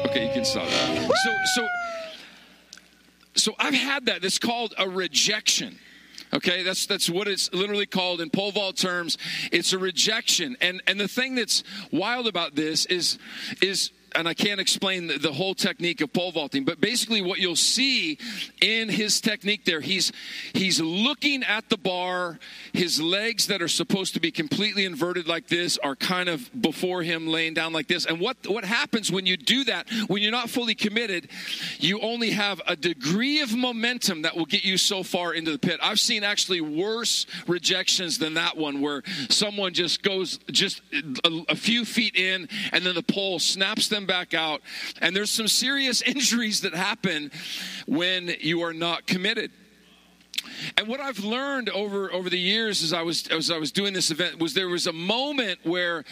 okay, 0.06 0.28
you 0.28 0.34
can 0.34 0.46
stop. 0.46 0.68
So, 0.70 1.36
so, 1.56 1.68
so 3.36 3.54
I've 3.60 3.74
had 3.74 4.06
that. 4.06 4.24
It's 4.24 4.40
called 4.40 4.74
a 4.78 4.88
rejection. 4.88 5.78
Okay, 6.34 6.64
that's 6.64 6.86
that's 6.86 7.10
what 7.10 7.28
it's 7.28 7.52
literally 7.54 7.88
called 7.88 8.22
in 8.22 8.30
pole 8.30 8.52
vault 8.52 8.78
terms. 8.78 9.18
It's 9.52 9.74
a 9.74 9.80
rejection, 9.80 10.56
and 10.62 10.82
and 10.88 11.00
the 11.00 11.08
thing 11.08 11.36
that's 11.36 11.64
wild 11.92 12.28
about 12.28 12.56
this 12.56 12.86
is 12.86 13.18
is 13.62 13.92
and 14.16 14.28
I 14.28 14.34
can't 14.34 14.60
explain 14.60 15.08
the, 15.08 15.18
the, 15.18 15.34
whole 15.34 15.54
technique 15.54 16.02
of 16.02 16.12
pole 16.12 16.32
vaulting, 16.32 16.66
but 16.66 16.82
basically 16.82 17.22
what 17.22 17.40
you'll 17.40 17.56
see 17.56 18.18
in 18.62 18.90
his 18.90 19.22
technique 19.22 19.66
there, 19.66 19.82
he's 19.82 20.12
he's 20.54 20.82
looking 20.82 21.44
at 21.44 21.70
the 21.70 21.78
bar. 21.78 22.40
His 22.74 23.02
legs 23.02 23.48
that 23.48 23.62
are 23.62 23.68
supposed 23.68 24.14
to 24.16 24.20
be 24.20 24.32
completely 24.32 24.86
inverted 24.86 25.28
like 25.28 25.48
this 25.48 25.78
are 25.80 25.96
kind 25.96 26.30
of 26.30 26.50
before 26.62 27.04
him, 27.04 27.28
laying 27.28 27.54
down 27.54 27.74
like 27.74 27.88
this. 27.88 28.06
And 28.06 28.20
what 28.20 28.38
what 28.48 28.66
happens 28.66 29.12
when 29.12 29.26
you 29.26 29.38
do 29.38 29.64
that? 29.66 29.88
When 30.08 30.22
you're 30.22 30.32
not 30.32 30.50
fully 30.50 30.76
committed, 30.76 31.30
you 31.80 32.00
only 32.02 32.32
have 32.32 32.62
a 32.68 32.76
degree 32.76 33.42
of 33.42 33.56
momentum 33.56 34.24
that 34.24 34.36
will 34.36 34.46
get 34.46 34.64
you 34.64 34.78
so 34.78 35.04
far 35.04 35.34
into 35.34 35.52
the 35.52 35.60
pit. 35.60 35.80
I've 35.82 36.00
seen 36.00 36.24
actually 36.24 36.62
worse 36.62 37.26
rejections 37.48 38.18
than 38.18 38.36
that 38.36 38.58
one, 38.58 38.82
where 38.82 39.04
someone 39.30 39.74
just 39.74 40.02
goes 40.02 40.40
just 40.52 40.82
a, 41.24 41.42
a 41.50 41.56
few 41.56 41.86
feet 41.86 42.16
in, 42.16 42.48
and 42.72 42.86
then 42.86 42.96
the 42.96 43.04
pole 43.04 43.40
snaps 43.40 43.88
them 43.88 43.99
them 44.00 44.08
back 44.08 44.34
out. 44.34 44.62
And 45.02 45.16
there's 45.16 45.32
some 45.32 45.48
serious 45.48 46.02
injuries 46.16 46.62
that 46.62 46.74
happen 46.74 47.32
when 47.86 48.32
you 48.40 48.64
are 48.64 48.74
not 48.74 49.06
committed. 49.06 49.52
And 50.78 50.88
what 50.88 51.00
I've 51.00 51.20
learned 51.20 51.70
over 51.70 52.12
over 52.12 52.30
the 52.30 52.40
years 52.40 52.84
as 52.84 52.94
I 52.94 53.02
was 53.02 53.28
as 53.28 53.52
I 53.52 53.58
was 53.58 53.72
doing 53.72 53.94
this 53.94 54.12
event 54.12 54.40
was 54.40 54.54
there 54.54 54.68
was 54.68 54.88
a 54.88 54.94
moment 54.94 55.60
where 55.64 56.04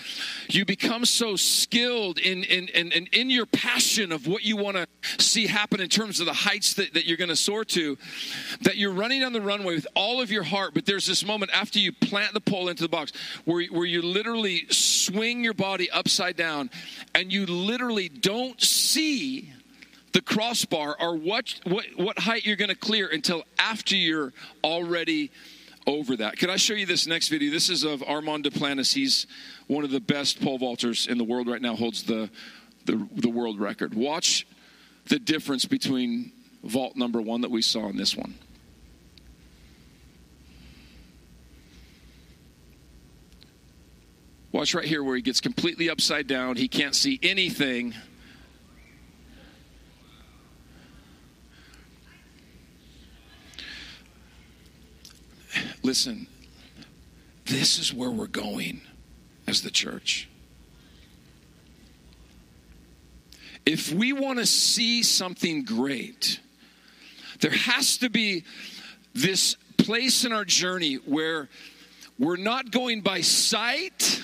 you 0.49 0.65
become 0.65 1.05
so 1.05 1.35
skilled 1.35 2.19
in 2.19 2.43
in 2.43 2.67
in, 2.69 2.91
in, 2.91 3.07
in 3.11 3.29
your 3.29 3.45
passion 3.45 4.11
of 4.11 4.27
what 4.27 4.43
you 4.43 4.57
want 4.57 4.77
to 4.77 4.87
see 5.23 5.47
happen 5.47 5.79
in 5.79 5.89
terms 5.89 6.19
of 6.19 6.25
the 6.25 6.33
heights 6.33 6.73
that, 6.75 6.93
that 6.93 7.05
you're 7.05 7.17
going 7.17 7.29
to 7.29 7.35
soar 7.35 7.65
to, 7.65 7.97
that 8.61 8.77
you're 8.77 8.91
running 8.91 9.23
on 9.23 9.33
the 9.33 9.41
runway 9.41 9.75
with 9.75 9.87
all 9.95 10.21
of 10.21 10.31
your 10.31 10.43
heart. 10.43 10.73
But 10.73 10.85
there's 10.85 11.05
this 11.05 11.25
moment 11.25 11.51
after 11.53 11.79
you 11.79 11.91
plant 11.91 12.33
the 12.33 12.41
pole 12.41 12.69
into 12.69 12.83
the 12.83 12.89
box 12.89 13.11
where 13.45 13.65
where 13.65 13.85
you 13.85 14.01
literally 14.01 14.65
swing 14.69 15.43
your 15.43 15.53
body 15.53 15.89
upside 15.91 16.35
down, 16.35 16.69
and 17.13 17.31
you 17.31 17.45
literally 17.45 18.09
don't 18.09 18.61
see 18.61 19.53
the 20.13 20.21
crossbar 20.21 20.95
or 20.99 21.15
what, 21.15 21.59
what, 21.65 21.85
what 21.95 22.19
height 22.19 22.45
you're 22.45 22.55
going 22.55 22.69
to 22.69 22.75
clear 22.75 23.07
until 23.07 23.43
after 23.59 23.95
you're 23.95 24.33
already 24.63 25.31
over 25.85 26.17
that. 26.17 26.37
Could 26.37 26.49
I 26.49 26.57
show 26.57 26.73
you 26.73 26.85
this 26.85 27.07
next 27.07 27.29
video? 27.29 27.51
This 27.51 27.69
is 27.69 27.83
of 27.83 28.03
Armand 28.05 28.43
Duplantis. 28.43 28.93
He's 28.93 29.25
one 29.67 29.83
of 29.83 29.91
the 29.91 30.01
best 30.01 30.41
pole 30.41 30.59
vaulters 30.59 31.07
in 31.07 31.17
the 31.17 31.23
world 31.23 31.47
right 31.47 31.61
now, 31.61 31.75
holds 31.75 32.03
the, 32.03 32.29
the, 32.85 33.07
the 33.15 33.29
world 33.29 33.59
record. 33.59 33.93
Watch 33.93 34.45
the 35.07 35.19
difference 35.19 35.65
between 35.65 36.31
vault 36.63 36.97
number 36.97 37.21
one 37.21 37.41
that 37.41 37.51
we 37.51 37.61
saw 37.61 37.87
in 37.87 37.95
this 37.95 38.15
one. 38.15 38.35
Watch 44.51 44.73
right 44.73 44.85
here 44.85 45.03
where 45.03 45.15
he 45.15 45.21
gets 45.21 45.39
completely 45.39 45.89
upside 45.89 46.27
down. 46.27 46.55
He 46.55 46.67
can't 46.67 46.95
see 46.95 47.19
anything. 47.21 47.93
Listen, 55.87 56.27
this 57.45 57.79
is 57.79 57.93
where 57.93 58.11
we're 58.11 58.27
going 58.27 58.81
as 59.47 59.61
the 59.61 59.71
church. 59.71 60.27
If 63.65 63.93
we 63.93 64.11
want 64.11 64.39
to 64.39 64.45
see 64.45 65.01
something 65.01 65.63
great, 65.63 66.41
there 67.39 67.51
has 67.51 67.99
to 67.99 68.09
be 68.09 68.43
this 69.15 69.55
place 69.77 70.25
in 70.25 70.33
our 70.33 70.43
journey 70.43 70.95
where 70.95 71.47
we're 72.19 72.35
not 72.35 72.69
going 72.69 72.99
by 72.99 73.21
sight 73.21 74.21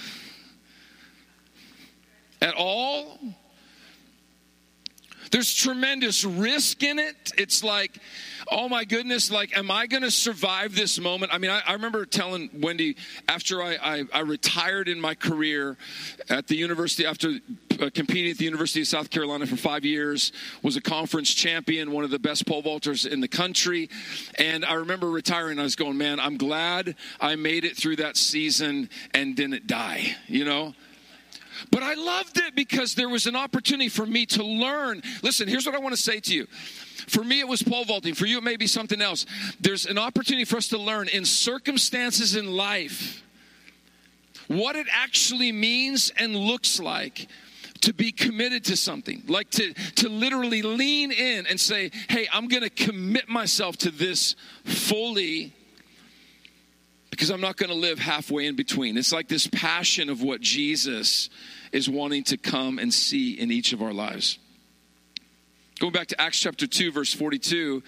at 2.42 2.56
all. 2.56 3.18
There's 5.32 5.56
tremendous 5.56 6.26
risk 6.26 6.84
in 6.84 7.00
it. 7.00 7.32
It's 7.38 7.64
like, 7.64 8.00
oh 8.54 8.70
my 8.70 8.86
goodness, 8.86 9.32
like, 9.32 9.58
am 9.58 9.72
I 9.72 9.88
going 9.88 10.04
to 10.04 10.12
survive 10.12 10.76
this 10.76 11.00
moment? 11.00 11.34
I 11.34 11.40
mean, 11.40 11.50
I, 11.50 11.62
I 11.68 11.74
remember 11.74 12.06
telling 12.06 12.50
Wendy 12.54 12.96
after 13.28 13.62
I, 13.64 13.78
I, 13.82 14.04
I, 14.14 14.20
retired 14.20 14.88
in 14.88 15.02
my 15.02 15.16
career 15.16 15.76
at 16.30 16.48
the 16.48 16.56
university, 16.56 17.06
after 17.06 17.40
uh, 17.80 17.90
competing 17.94 18.32
at 18.32 18.38
the 18.38 18.46
University 18.46 18.82
of 18.82 18.88
South 18.88 19.10
Carolina 19.10 19.48
for 19.48 19.56
five 19.56 19.84
years, 19.84 20.32
was 20.62 20.78
a 20.78 20.82
conference 20.82 21.34
champion, 21.34 21.92
one 21.92 22.04
of 22.04 22.12
the 22.12 22.20
best 22.20 22.46
pole 22.46 22.62
vaulters 22.62 23.08
in 23.08 23.22
the 23.22 23.28
country. 23.28 23.90
And 24.38 24.64
I 24.64 24.76
remember 24.76 25.10
retiring, 25.10 25.60
I 25.60 25.64
was 25.64 25.76
going, 25.76 25.98
man, 25.98 26.20
I'm 26.20 26.38
glad 26.38 26.96
I 27.20 27.36
made 27.36 27.66
it 27.66 27.76
through 27.76 27.98
that 27.98 28.18
season 28.18 28.90
and 29.14 29.36
didn't 29.36 29.66
die, 29.66 30.16
you 30.28 30.46
know? 30.46 30.76
But 31.72 31.84
I 31.84 31.94
loved 31.94 32.38
it 32.38 32.56
because 32.56 32.96
there 32.96 33.10
was 33.10 33.28
an 33.28 33.36
opportunity 33.36 33.90
for 33.90 34.06
me 34.06 34.26
to 34.28 34.44
learn. 34.44 35.02
Listen, 35.22 35.48
here's 35.48 35.66
what 35.66 35.76
I 35.76 35.80
want 35.80 35.96
to 35.96 36.02
say 36.02 36.20
to 36.20 36.34
you 36.34 36.48
for 37.08 37.24
me, 37.24 37.40
it 37.40 37.48
was 37.48 37.62
pole 37.62 37.86
vaulting. 37.86 38.14
For 38.14 38.26
you, 38.26 38.38
it 38.38 38.44
may 38.44 38.56
be 38.56 38.68
something 38.68 39.02
else. 39.02 39.26
There's 39.60 39.86
an 39.86 39.98
opportunity 39.98 40.46
for 40.46 40.58
us 40.58 40.70
to 40.70 40.78
learn 40.78 41.10
in 41.10 41.26
circumstances 41.26 42.36
in 42.36 42.56
life 42.56 43.22
what 44.48 44.76
it 44.76 44.88
actually 44.92 45.52
means 45.52 46.12
and 46.18 46.36
looks 46.36 46.80
like 46.80 47.28
to 47.82 47.94
be 47.94 48.12
committed 48.12 48.64
to 48.64 48.78
something 48.78 49.22
like 49.28 49.50
to 49.50 49.74
to 49.96 50.08
literally 50.08 50.62
lean 50.62 51.12
in 51.12 51.46
and 51.48 51.60
say 51.60 51.92
hey 52.10 52.28
i'm 52.34 52.48
going 52.48 52.64
to 52.64 52.70
commit 52.70 53.28
myself 53.28 53.76
to 53.76 53.92
this 53.92 54.36
fully 54.64 55.54
because 57.16 57.30
i'm 57.30 57.42
not 57.42 57.58
going 57.58 57.70
to 57.70 57.76
live 57.76 58.00
halfway 58.00 58.48
in 58.48 58.56
between. 58.56 58.98
It's 58.98 59.14
like 59.14 59.28
this 59.28 59.48
passion 59.48 60.10
of 60.10 60.22
what 60.22 60.42
jesus 60.42 61.30
is 61.72 61.88
wanting 61.90 62.24
to 62.26 62.38
come 62.38 62.80
and 62.80 62.94
see 62.94 63.34
in 63.34 63.52
each 63.52 63.74
of 63.74 63.82
our 63.82 63.94
lives. 63.94 64.40
Going 65.80 65.94
back 65.94 66.08
to 66.08 66.22
Acts 66.22 66.40
chapter 66.40 66.68
2, 66.68 66.92
verse 66.92 67.14
42, 67.14 67.84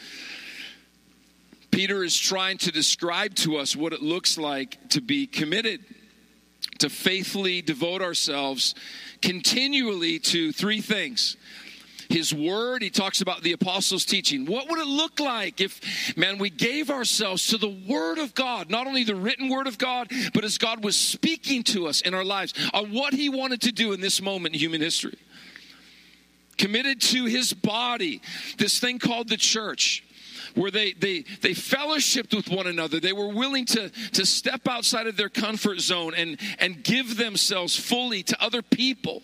Peter 1.71 2.03
is 2.03 2.17
trying 2.17 2.57
to 2.59 2.71
describe 2.71 3.35
to 3.35 3.57
us 3.57 3.75
what 3.75 3.93
it 3.93 4.01
looks 4.01 4.37
like 4.37 4.89
to 4.89 5.01
be 5.01 5.27
committed, 5.27 5.83
to 6.79 6.89
faithfully 6.89 7.61
devote 7.61 8.01
ourselves 8.01 8.75
continually 9.21 10.19
to 10.19 10.51
three 10.51 10.81
things 10.81 11.37
his 12.09 12.33
word 12.33 12.81
he 12.81 12.89
talks 12.89 13.21
about 13.21 13.41
the 13.41 13.51
apostles 13.51 14.05
teaching 14.05 14.45
what 14.45 14.69
would 14.69 14.79
it 14.79 14.87
look 14.87 15.19
like 15.19 15.61
if 15.61 16.15
man 16.17 16.37
we 16.37 16.49
gave 16.49 16.89
ourselves 16.89 17.47
to 17.47 17.57
the 17.57 17.77
word 17.87 18.17
of 18.17 18.33
god 18.33 18.69
not 18.69 18.87
only 18.87 19.03
the 19.03 19.15
written 19.15 19.49
word 19.49 19.67
of 19.67 19.77
god 19.77 20.11
but 20.33 20.43
as 20.43 20.57
god 20.57 20.83
was 20.83 20.95
speaking 20.95 21.63
to 21.63 21.87
us 21.87 22.01
in 22.01 22.13
our 22.13 22.25
lives 22.25 22.53
on 22.73 22.91
what 22.91 23.13
he 23.13 23.29
wanted 23.29 23.61
to 23.61 23.71
do 23.71 23.93
in 23.93 24.01
this 24.01 24.21
moment 24.21 24.53
in 24.55 24.59
human 24.59 24.81
history 24.81 25.17
committed 26.57 27.01
to 27.01 27.25
his 27.25 27.53
body, 27.53 28.21
this 28.57 28.79
thing 28.79 28.99
called 28.99 29.29
the 29.29 29.37
church 29.37 30.03
where 30.55 30.71
they, 30.71 30.93
they, 30.93 31.23
they 31.41 31.51
fellowshipped 31.51 32.33
with 32.33 32.49
one 32.49 32.67
another. 32.67 32.99
They 32.99 33.13
were 33.13 33.27
willing 33.27 33.65
to, 33.67 33.89
to 33.89 34.25
step 34.25 34.67
outside 34.67 35.05
of 35.07 35.17
their 35.17 35.29
comfort 35.29 35.81
zone 35.81 36.13
and, 36.15 36.39
and 36.59 36.81
give 36.81 37.17
themselves 37.17 37.77
fully 37.77 38.23
to 38.23 38.41
other 38.41 38.61
people 38.61 39.21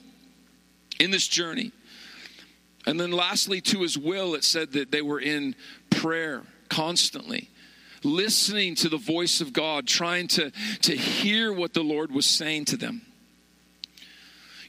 in 1.00 1.10
this 1.12 1.28
journey. 1.28 1.72
And 2.86 3.00
then, 3.00 3.12
lastly, 3.12 3.62
to 3.62 3.82
his 3.82 3.98
will, 3.98 4.34
it 4.34 4.44
said 4.44 4.72
that 4.74 4.92
they 4.92 5.02
were 5.02 5.20
in 5.20 5.56
prayer 5.90 6.44
constantly, 6.70 7.50
listening 8.04 8.76
to 8.76 8.90
the 8.90 8.98
voice 8.98 9.42
of 9.42 9.54
God, 9.54 9.88
trying 9.88 10.28
to, 10.30 10.52
to 10.82 10.96
hear 10.96 11.54
what 11.54 11.74
the 11.74 11.84
Lord 11.84 12.12
was 12.12 12.26
saying 12.26 12.66
to 12.66 12.78
them. 12.78 13.02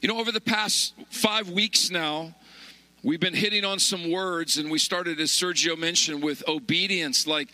You 0.01 0.09
know, 0.09 0.19
over 0.19 0.31
the 0.31 0.41
past 0.41 0.93
five 1.09 1.49
weeks 1.49 1.89
now, 1.89 2.35
We've 3.05 3.19
been 3.19 3.33
hitting 3.33 3.65
on 3.65 3.79
some 3.79 4.09
words, 4.09 4.57
and 4.57 4.71
we 4.71 4.79
started, 4.79 5.19
as 5.19 5.29
Sergio 5.29 5.77
mentioned, 5.77 6.23
with 6.23 6.41
obedience. 6.47 7.27
Like, 7.27 7.49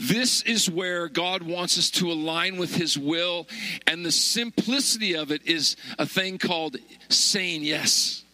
this 0.00 0.42
is 0.42 0.68
where 0.68 1.06
God 1.06 1.44
wants 1.44 1.78
us 1.78 1.90
to 1.90 2.10
align 2.10 2.56
with 2.56 2.74
His 2.74 2.98
will, 2.98 3.46
and 3.86 4.04
the 4.04 4.10
simplicity 4.10 5.14
of 5.14 5.30
it 5.30 5.46
is 5.46 5.76
a 5.96 6.06
thing 6.06 6.38
called 6.38 6.76
saying 7.08 7.62
yes. 7.62 8.24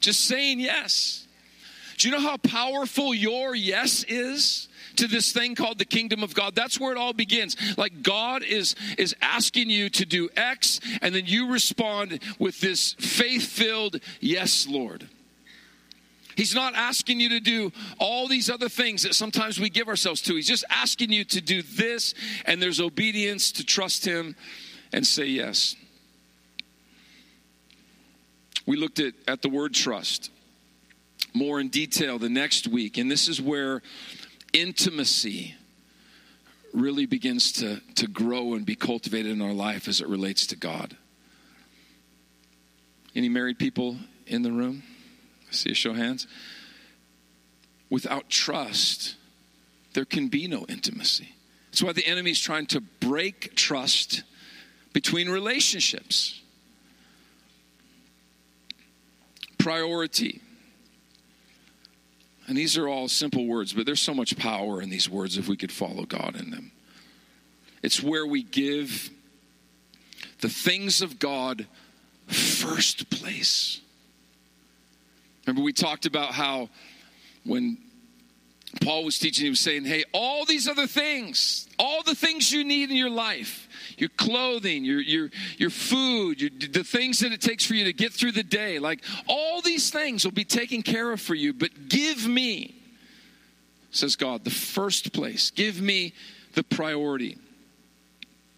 Just 0.00 0.24
saying 0.26 0.60
yes. 0.60 1.26
Do 1.96 2.08
you 2.08 2.14
know 2.14 2.20
how 2.20 2.36
powerful 2.36 3.14
your 3.14 3.54
yes 3.54 4.04
is? 4.04 4.68
to 4.98 5.06
this 5.06 5.32
thing 5.32 5.54
called 5.54 5.78
the 5.78 5.84
kingdom 5.84 6.22
of 6.22 6.34
God. 6.34 6.54
That's 6.54 6.78
where 6.78 6.92
it 6.92 6.98
all 6.98 7.12
begins. 7.12 7.56
Like 7.78 8.02
God 8.02 8.42
is 8.42 8.74
is 8.98 9.14
asking 9.22 9.70
you 9.70 9.88
to 9.90 10.04
do 10.04 10.28
X 10.36 10.80
and 11.00 11.14
then 11.14 11.24
you 11.26 11.50
respond 11.50 12.20
with 12.38 12.60
this 12.60 12.94
faith-filled 12.94 14.00
yes, 14.20 14.66
Lord. 14.68 15.08
He's 16.36 16.54
not 16.54 16.74
asking 16.74 17.18
you 17.18 17.30
to 17.30 17.40
do 17.40 17.72
all 17.98 18.28
these 18.28 18.48
other 18.48 18.68
things 18.68 19.02
that 19.02 19.14
sometimes 19.14 19.58
we 19.58 19.70
give 19.70 19.88
ourselves 19.88 20.22
to. 20.22 20.36
He's 20.36 20.46
just 20.46 20.64
asking 20.70 21.10
you 21.10 21.24
to 21.24 21.40
do 21.40 21.62
this, 21.62 22.14
and 22.46 22.62
there's 22.62 22.80
obedience 22.80 23.50
to 23.52 23.64
trust 23.64 24.04
Him 24.04 24.36
and 24.92 25.04
say 25.04 25.24
yes. 25.24 25.74
We 28.68 28.76
looked 28.76 29.00
at, 29.00 29.14
at 29.26 29.40
the 29.40 29.48
word 29.48 29.72
trust 29.72 30.30
more 31.32 31.58
in 31.58 31.70
detail 31.70 32.18
the 32.18 32.28
next 32.28 32.68
week, 32.68 32.98
and 32.98 33.10
this 33.10 33.26
is 33.26 33.40
where 33.40 33.80
intimacy 34.52 35.54
really 36.74 37.06
begins 37.06 37.50
to, 37.52 37.80
to 37.94 38.06
grow 38.06 38.52
and 38.52 38.66
be 38.66 38.76
cultivated 38.76 39.32
in 39.32 39.40
our 39.40 39.54
life 39.54 39.88
as 39.88 40.02
it 40.02 40.06
relates 40.06 40.46
to 40.48 40.56
God. 40.56 40.98
Any 43.16 43.30
married 43.30 43.58
people 43.58 43.96
in 44.26 44.42
the 44.42 44.52
room? 44.52 44.82
I 45.48 45.54
see 45.54 45.70
a 45.70 45.74
show 45.74 45.92
of 45.92 45.96
hands. 45.96 46.26
Without 47.88 48.28
trust, 48.28 49.16
there 49.94 50.04
can 50.04 50.28
be 50.28 50.46
no 50.46 50.66
intimacy. 50.68 51.30
That's 51.70 51.82
why 51.82 51.94
the 51.94 52.06
enemy 52.06 52.32
is 52.32 52.40
trying 52.40 52.66
to 52.66 52.82
break 52.82 53.54
trust 53.54 54.24
between 54.92 55.30
relationships. 55.30 56.37
Priority. 59.58 60.40
And 62.46 62.56
these 62.56 62.78
are 62.78 62.88
all 62.88 63.08
simple 63.08 63.46
words, 63.46 63.74
but 63.74 63.84
there's 63.84 64.00
so 64.00 64.14
much 64.14 64.36
power 64.38 64.80
in 64.80 64.88
these 64.88 65.08
words 65.08 65.36
if 65.36 65.48
we 65.48 65.56
could 65.56 65.70
follow 65.70 66.04
God 66.04 66.34
in 66.34 66.50
them. 66.50 66.72
It's 67.82 68.02
where 68.02 68.26
we 68.26 68.42
give 68.42 69.10
the 70.40 70.48
things 70.48 71.02
of 71.02 71.18
God 71.18 71.66
first 72.26 73.10
place. 73.10 73.80
Remember, 75.46 75.62
we 75.62 75.72
talked 75.72 76.06
about 76.06 76.32
how 76.32 76.68
when 77.44 77.78
Paul 78.82 79.04
was 79.04 79.18
teaching, 79.18 79.44
he 79.44 79.50
was 79.50 79.60
saying, 79.60 79.84
Hey, 79.84 80.04
all 80.12 80.44
these 80.44 80.68
other 80.68 80.86
things, 80.86 81.68
all 81.78 82.02
the 82.02 82.14
things 82.14 82.52
you 82.52 82.64
need 82.64 82.90
in 82.90 82.96
your 82.96 83.10
life, 83.10 83.67
your 84.00 84.10
clothing, 84.10 84.84
your, 84.84 85.00
your, 85.00 85.30
your 85.56 85.70
food, 85.70 86.40
your, 86.40 86.50
the 86.50 86.84
things 86.84 87.20
that 87.20 87.32
it 87.32 87.40
takes 87.40 87.64
for 87.64 87.74
you 87.74 87.84
to 87.84 87.92
get 87.92 88.12
through 88.12 88.32
the 88.32 88.42
day, 88.42 88.78
like 88.78 89.02
all 89.26 89.60
these 89.60 89.90
things 89.90 90.24
will 90.24 90.32
be 90.32 90.44
taken 90.44 90.82
care 90.82 91.12
of 91.12 91.20
for 91.20 91.34
you, 91.34 91.52
but 91.52 91.88
give 91.88 92.26
me, 92.26 92.74
says 93.90 94.16
God, 94.16 94.44
the 94.44 94.50
first 94.50 95.12
place. 95.12 95.50
Give 95.50 95.80
me 95.80 96.12
the 96.54 96.62
priority, 96.62 97.38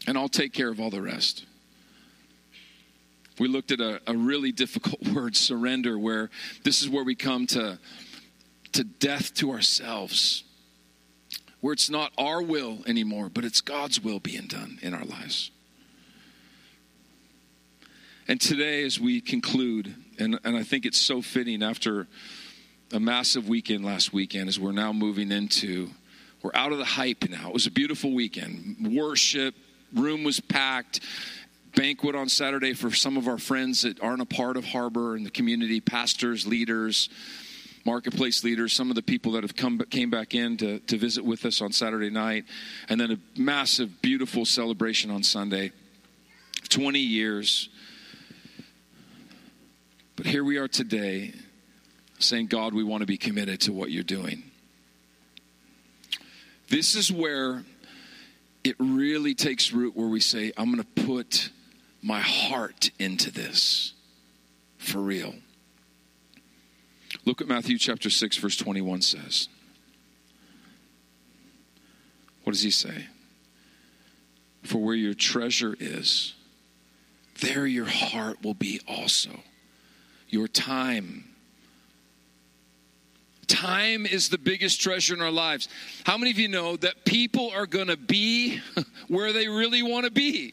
and 0.07 0.17
I'll 0.17 0.29
take 0.29 0.53
care 0.53 0.69
of 0.69 0.81
all 0.81 0.91
the 0.91 1.03
rest. 1.03 1.45
We 3.39 3.49
looked 3.49 3.73
at 3.73 3.81
a, 3.81 4.01
a 4.07 4.15
really 4.15 4.53
difficult 4.53 5.03
word, 5.15 5.37
surrender, 5.37 5.99
where 5.99 6.31
this 6.63 6.83
is 6.83 6.89
where 6.89 7.05
we 7.05 7.15
come 7.15 7.47
to 7.49 7.79
to 8.73 8.85
death 8.85 9.35
to 9.35 9.51
ourselves, 9.51 10.45
where 11.61 11.73
it's 11.73 11.91
not 11.91 12.13
our 12.17 12.43
will 12.43 12.79
anymore, 12.87 13.29
but 13.29 13.45
it's 13.45 13.61
God's 13.61 14.01
will 14.01 14.19
being 14.19 14.47
done 14.47 14.79
in 14.83 14.95
our 14.95 15.05
lives. 15.05 15.51
And 18.29 18.41
today, 18.41 18.85
as 18.85 19.01
we 19.01 19.21
conclude, 19.21 19.95
and, 20.19 20.39
and 20.45 20.57
I 20.57 20.63
think 20.63 20.87
it's 20.87 20.99
so 20.99 21.21
fitting 21.21 21.63
after 21.63 22.07
a 22.93 23.01
massive 23.01 23.49
weekend 23.49 23.85
last 23.85 24.13
weekend, 24.13 24.49
as 24.49 24.59
we're 24.59 24.73
now 24.73 24.93
moving 24.93 25.33
into, 25.33 25.91
we're 26.43 26.55
out 26.55 26.73
of 26.73 26.79
the 26.79 26.85
hype 26.85 27.29
now. 27.29 27.49
It 27.49 27.55
was 27.55 27.67
a 27.67 27.71
beautiful 27.71 28.13
weekend. 28.15 28.95
Worship, 28.97 29.55
room 29.95 30.25
was 30.25 30.41
packed 30.41 31.01
banquet 31.75 32.15
on 32.15 32.29
Saturday 32.29 32.73
for 32.73 32.91
some 32.91 33.17
of 33.17 33.29
our 33.29 33.39
friends 33.39 33.83
that 33.83 34.03
aren't 34.03 34.23
a 34.23 34.27
part 34.27 34.57
of 34.57 34.65
Harbor 34.65 35.15
and 35.15 35.25
the 35.25 35.31
community, 35.31 35.81
pastors, 35.81 36.47
leaders, 36.47 37.09
marketplace 37.85 38.45
leaders, 38.45 38.73
some 38.73 38.91
of 38.91 38.97
the 38.97 39.03
people 39.03 39.33
that 39.33 39.43
have 39.43 39.57
come 39.57 39.79
came 39.91 40.11
back 40.11 40.35
in 40.35 40.57
to, 40.59 40.79
to 40.81 40.99
visit 40.99 41.25
with 41.25 41.45
us 41.45 41.61
on 41.61 41.73
Saturday 41.73 42.11
night, 42.11 42.45
and 42.89 43.01
then 43.01 43.13
a 43.13 43.41
massive, 43.41 44.03
beautiful 44.03 44.45
celebration 44.45 45.11
on 45.11 45.23
Sunday. 45.23 45.73
20 46.69 47.01
years. 47.01 47.69
But 50.17 50.27
here 50.27 50.45
we 50.45 50.57
are 50.57 50.69
today 50.69 51.33
saying, 52.19 52.47
God, 52.47 52.75
we 52.75 52.85
want 52.85 53.01
to 53.01 53.07
be 53.07 53.17
committed 53.17 53.61
to 53.63 53.73
what 53.73 53.91
you're 53.91 54.03
doing. 54.03 54.45
This 56.69 56.95
is 56.95 57.11
where 57.11 57.65
it 58.63 58.77
really 58.79 59.35
takes 59.35 59.73
root, 59.73 59.97
where 59.97 60.09
we 60.09 60.21
say, 60.21 60.53
I'm 60.57 60.73
going 60.73 60.85
to 60.95 61.03
put 61.07 61.51
my 62.03 62.21
heart 62.21 62.91
into 62.99 63.31
this 63.33 63.95
for 64.79 64.99
real. 64.99 65.35
Look 67.31 67.41
at 67.41 67.47
Matthew 67.47 67.79
chapter 67.79 68.11
6, 68.11 68.39
verse 68.39 68.57
21 68.57 69.03
says. 69.03 69.49
What 72.43 72.55
does 72.55 72.63
he 72.63 72.73
say? 72.73 73.07
For 74.65 74.79
where 74.79 74.97
your 74.97 75.15
treasure 75.15 75.77
is, 75.79 76.35
there 77.41 77.69
your 77.69 77.87
heart 77.87 78.43
will 78.43 78.55
be 78.55 78.81
also. 78.89 79.31
Your 80.29 80.49
time. 80.49 81.27
Time 83.47 84.07
is 84.07 84.31
the 84.31 84.37
biggest 84.37 84.81
treasure 84.81 85.15
in 85.15 85.23
our 85.23 85.31
lives. 85.31 85.69
How 86.05 86.19
many 86.19 86.33
of 86.33 86.39
you 86.41 86.49
know 86.49 86.77
that 86.79 87.05
people 87.05 87.53
are 87.55 87.67
going 87.67 87.87
to 87.87 87.97
be 87.97 88.61
where 89.07 89.33
they 89.33 89.47
really 89.47 89.85
want 89.85 90.05
to 90.05 90.11
be? 90.11 90.53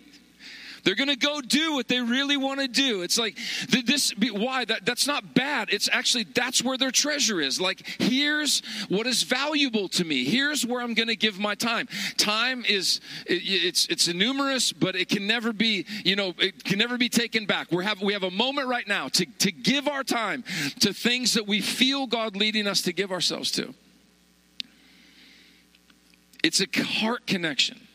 They're 0.84 0.96
going 0.96 1.10
to 1.10 1.16
go 1.16 1.42
do 1.42 1.74
what 1.74 1.88
they 1.88 2.02
really 2.02 2.38
want 2.38 2.60
to 2.60 2.68
do. 2.68 3.02
It's 3.02 3.18
like 3.18 3.38
this. 3.70 4.14
Why? 4.18 4.66
That 4.66 4.86
that's 4.86 5.08
not 5.08 5.34
bad. 5.34 5.70
It's 5.72 5.90
actually 5.92 6.24
that's 6.26 6.64
where 6.64 6.78
their 6.78 6.92
treasure 6.92 7.40
is. 7.42 7.60
Like 7.60 7.86
here's 8.00 8.62
what 8.90 9.08
is 9.08 9.24
valuable 9.24 9.90
to 9.90 10.06
me. 10.06 10.26
Here's 10.26 10.66
where 10.66 10.82
I'm 10.82 10.94
going 10.94 11.08
to 11.08 11.16
give 11.16 11.40
my 11.40 11.56
time. 11.56 11.88
Time 12.18 12.64
is 12.68 13.02
it's 13.26 13.86
it's 13.88 14.08
numerous, 14.08 14.72
but 14.72 14.96
it 14.96 15.10
can 15.10 15.28
never 15.28 15.54
be 15.54 15.86
you 16.04 16.16
know 16.16 16.34
it 16.40 16.64
can 16.64 16.80
never 16.80 16.98
be 16.98 17.10
taken 17.10 17.46
back. 17.46 17.72
We 17.72 17.84
have 17.84 18.02
we 18.02 18.14
have 18.14 18.24
a 18.24 18.32
moment 18.32 18.68
right 18.68 18.88
now 18.88 19.10
to 19.10 19.26
to 19.26 19.52
give 19.52 19.88
our 19.88 20.04
time 20.04 20.44
to 20.80 20.94
things 20.94 21.34
that 21.34 21.48
we 21.48 21.62
feel 21.62 22.08
God 22.08 22.36
leading 22.36 22.68
us 22.68 22.82
to 22.84 22.94
give 22.94 23.12
ourselves 23.12 23.52
to. 23.52 23.74
It's 26.44 26.62
a 26.62 26.84
heart 26.84 27.28
connection. 27.28 27.88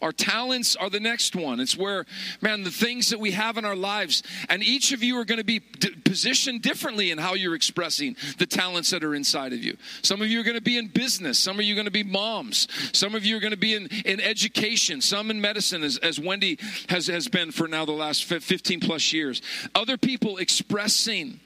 Our 0.00 0.12
talents 0.12 0.76
are 0.76 0.90
the 0.90 1.00
next 1.00 1.34
one. 1.34 1.60
It's 1.60 1.76
where, 1.76 2.06
man, 2.40 2.62
the 2.62 2.70
things 2.70 3.10
that 3.10 3.20
we 3.20 3.32
have 3.32 3.56
in 3.58 3.64
our 3.64 3.76
lives, 3.76 4.22
and 4.48 4.62
each 4.62 4.92
of 4.92 5.02
you 5.02 5.18
are 5.18 5.24
going 5.24 5.38
to 5.38 5.44
be 5.44 5.58
d- 5.58 5.94
positioned 6.04 6.62
differently 6.62 7.10
in 7.10 7.18
how 7.18 7.34
you're 7.34 7.54
expressing 7.54 8.16
the 8.38 8.46
talents 8.46 8.90
that 8.90 9.04
are 9.04 9.14
inside 9.14 9.52
of 9.52 9.62
you. 9.62 9.76
Some 10.02 10.22
of 10.22 10.28
you 10.28 10.40
are 10.40 10.44
going 10.44 10.56
to 10.56 10.62
be 10.62 10.78
in 10.78 10.88
business. 10.88 11.38
Some 11.38 11.58
of 11.58 11.64
you 11.64 11.74
are 11.74 11.76
going 11.76 11.86
to 11.86 11.90
be 11.90 12.04
moms. 12.04 12.68
Some 12.92 13.14
of 13.14 13.24
you 13.24 13.36
are 13.36 13.40
going 13.40 13.52
to 13.52 13.56
be 13.56 13.74
in, 13.74 13.88
in 14.04 14.20
education. 14.20 15.00
Some 15.00 15.30
in 15.30 15.40
medicine, 15.40 15.82
as, 15.82 15.98
as 15.98 16.20
Wendy 16.20 16.58
has, 16.88 17.06
has 17.08 17.28
been 17.28 17.50
for 17.50 17.68
now 17.68 17.84
the 17.84 17.92
last 17.92 18.24
15 18.24 18.80
plus 18.80 19.12
years. 19.12 19.42
Other 19.74 19.96
people 19.96 20.38
expressing 20.38 21.40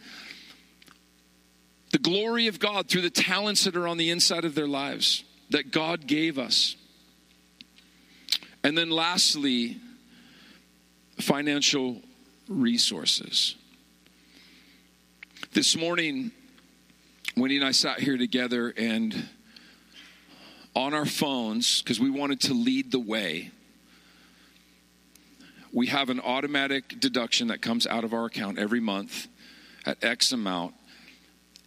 the 1.93 1.99
glory 1.99 2.47
of 2.47 2.59
God 2.59 2.89
through 2.89 3.03
the 3.03 3.11
talents 3.11 3.65
that 3.65 3.77
are 3.77 3.87
on 3.87 3.99
the 3.99 4.11
inside 4.11 4.45
of 4.45 4.55
their 4.55 4.67
lives 4.67 5.25
that 5.51 5.71
God 5.71 6.07
gave 6.07 6.39
us. 6.39 6.77
And 8.65 8.79
then 8.79 8.91
lastly, 8.91 9.79
financial 11.19 12.01
resources. 12.49 13.57
This 15.53 15.77
morning, 15.77 16.31
Wendy 17.37 17.57
and 17.57 17.65
I 17.65 17.73
sat 17.73 18.01
here 18.01 18.17
together 18.17 18.73
and 18.77 19.29
on 20.75 20.95
our 20.95 21.05
phones, 21.05 21.83
because 21.83 22.01
we 22.01 22.09
wanted 22.09 22.41
to 22.43 22.55
lead 22.55 22.93
the 22.93 23.01
way, 23.01 23.51
we 25.73 25.89
have 25.89 26.09
an 26.09 26.21
automatic 26.21 27.01
deduction 27.01 27.49
that 27.49 27.61
comes 27.61 27.87
out 27.87 28.05
of 28.05 28.15
our 28.15 28.27
account 28.27 28.59
every 28.59 28.81
month 28.81 29.27
at 29.85 30.03
X 30.03 30.33
amount 30.33 30.75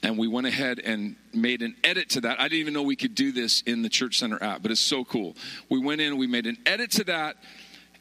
and 0.06 0.20
we 0.20 0.28
went 0.28 0.46
ahead 0.46 0.80
and 0.80 1.16
made 1.34 1.64
an 1.64 1.76
edit 1.84 2.10
to 2.10 2.22
that. 2.22 2.40
I 2.40 2.44
didn't 2.44 2.60
even 2.60 2.74
know 2.76 2.84
we 2.84 2.96
could 2.96 3.16
do 3.16 3.32
this 3.32 3.62
in 3.62 3.82
the 3.82 3.90
Church 3.90 4.20
Center 4.20 4.42
app, 4.42 4.62
but 4.62 4.70
it's 4.70 4.80
so 4.80 5.04
cool. 5.04 5.36
We 5.68 5.80
went 5.80 6.00
in, 6.00 6.18
we 6.18 6.28
made 6.28 6.46
an 6.46 6.60
edit 6.64 6.92
to 6.92 7.06
that, 7.06 7.38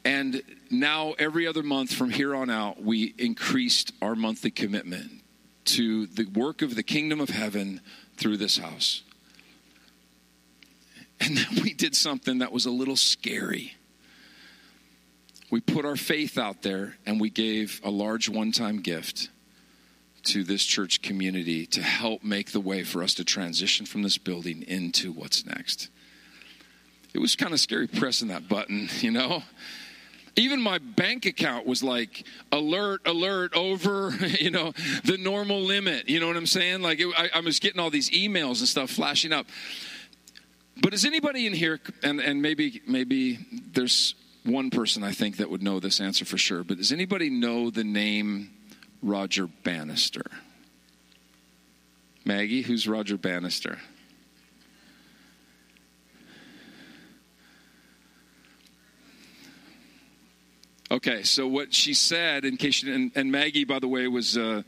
and 0.05 0.43
now 0.71 1.15
every 1.19 1.47
other 1.47 1.63
month 1.63 1.95
from 1.95 2.11
here 2.11 2.35
on 2.35 2.51
out, 2.51 2.83
we 2.83 3.15
increased 3.17 3.93
our 4.03 4.15
monthly 4.15 4.51
commitment 4.51 5.11
to 5.65 6.05
the 6.09 6.27
work 6.27 6.61
of 6.61 6.75
the 6.75 6.83
kingdom 6.83 7.23
of 7.23 7.31
heaven 7.31 7.81
through 8.19 8.37
this 8.37 8.59
house. 8.59 9.03
And 11.21 11.39
then 11.39 11.63
we 11.63 11.73
did 11.73 11.97
something 11.97 12.41
that 12.41 12.53
was 12.53 12.67
a 12.67 12.71
little 12.71 12.97
scary. 12.97 13.77
We 15.51 15.63
put 15.63 15.87
our 15.87 15.97
faith 15.97 16.37
out 16.37 16.61
there 16.61 16.99
and 17.07 17.19
we 17.19 17.31
gave 17.31 17.81
a 17.83 17.91
large 17.91 18.29
one 18.29 18.53
time 18.53 18.81
gift 18.81 19.31
to 20.25 20.45
this 20.45 20.65
church 20.65 21.03
community 21.03 21.67
to 21.67 21.83
help 21.83 22.23
make 22.23 22.53
the 22.53 22.61
way 22.61 22.83
for 22.83 23.03
us 23.03 23.15
to 23.15 23.25
transition 23.25 23.87
from 23.87 24.03
this 24.03 24.19
building 24.19 24.63
into 24.63 25.13
what's 25.13 25.45
next. 25.47 25.89
It 27.13 27.19
was 27.21 27.37
kind 27.37 27.53
of 27.53 27.61
scary 27.61 27.87
pressing 27.87 28.29
that 28.29 28.49
button, 28.49 28.89
you 29.01 29.11
know? 29.11 29.43
Even 30.37 30.61
my 30.61 30.79
bank 30.79 31.27
account 31.27 31.65
was 31.65 31.85
like 31.85 32.27
alert, 32.51 33.03
alert, 33.07 33.55
over, 33.55 34.11
you 34.41 34.51
know, 34.51 34.73
the 35.05 35.17
normal 35.17 35.61
limit. 35.61 36.09
You 36.09 36.19
know 36.19 36.27
what 36.27 36.37
I'm 36.37 36.47
saying? 36.47 36.83
Like 36.83 36.99
it, 36.99 37.07
I, 37.17 37.31
I 37.37 37.41
was 37.41 37.61
getting 37.61 37.81
all 37.81 37.91
these 37.91 38.11
emails 38.11 38.59
and 38.59 38.69
stuff 38.69 38.91
flashing 38.91 39.33
up. 39.33 39.47
But 40.83 40.93
is 40.93 41.05
anybody 41.05 41.47
in 41.47 41.53
here, 41.53 41.79
and, 42.03 42.21
and 42.21 42.43
maybe 42.43 42.83
maybe 42.85 43.39
there's 43.73 44.17
one 44.45 44.71
person 44.71 45.05
I 45.05 45.13
think 45.13 45.37
that 45.37 45.51
would 45.51 45.63
know 45.63 45.79
this 45.79 46.01
answer 46.01 46.25
for 46.25 46.37
sure, 46.37 46.65
but 46.65 46.79
does 46.79 46.91
anybody 46.91 47.31
know 47.31 47.71
the 47.71 47.85
name 47.85 48.51
Roger 49.05 49.47
Bannister. 49.47 50.25
Maggie, 52.25 52.63
who's 52.63 52.89
Roger 52.89 53.19
Bannister? 53.19 53.79
Okay, 60.91 61.23
so 61.23 61.47
what 61.47 61.75
she 61.75 61.93
said, 61.93 62.45
in 62.45 62.57
case 62.57 62.83
you, 62.83 62.95
and, 62.95 63.13
and 63.15 63.31
Maggie, 63.31 63.65
by 63.65 63.79
the 63.79 63.89
way, 63.89 64.09
was 64.09 64.37
a 64.37 64.65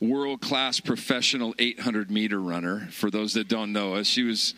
world 0.00 0.40
class 0.40 0.80
professional 0.80 1.54
800 1.58 2.10
meter 2.10 2.40
runner. 2.40 2.88
For 2.90 3.10
those 3.10 3.34
that 3.34 3.48
don't 3.48 3.72
know 3.72 3.94
us, 3.94 4.06
she 4.06 4.22
was 4.22 4.54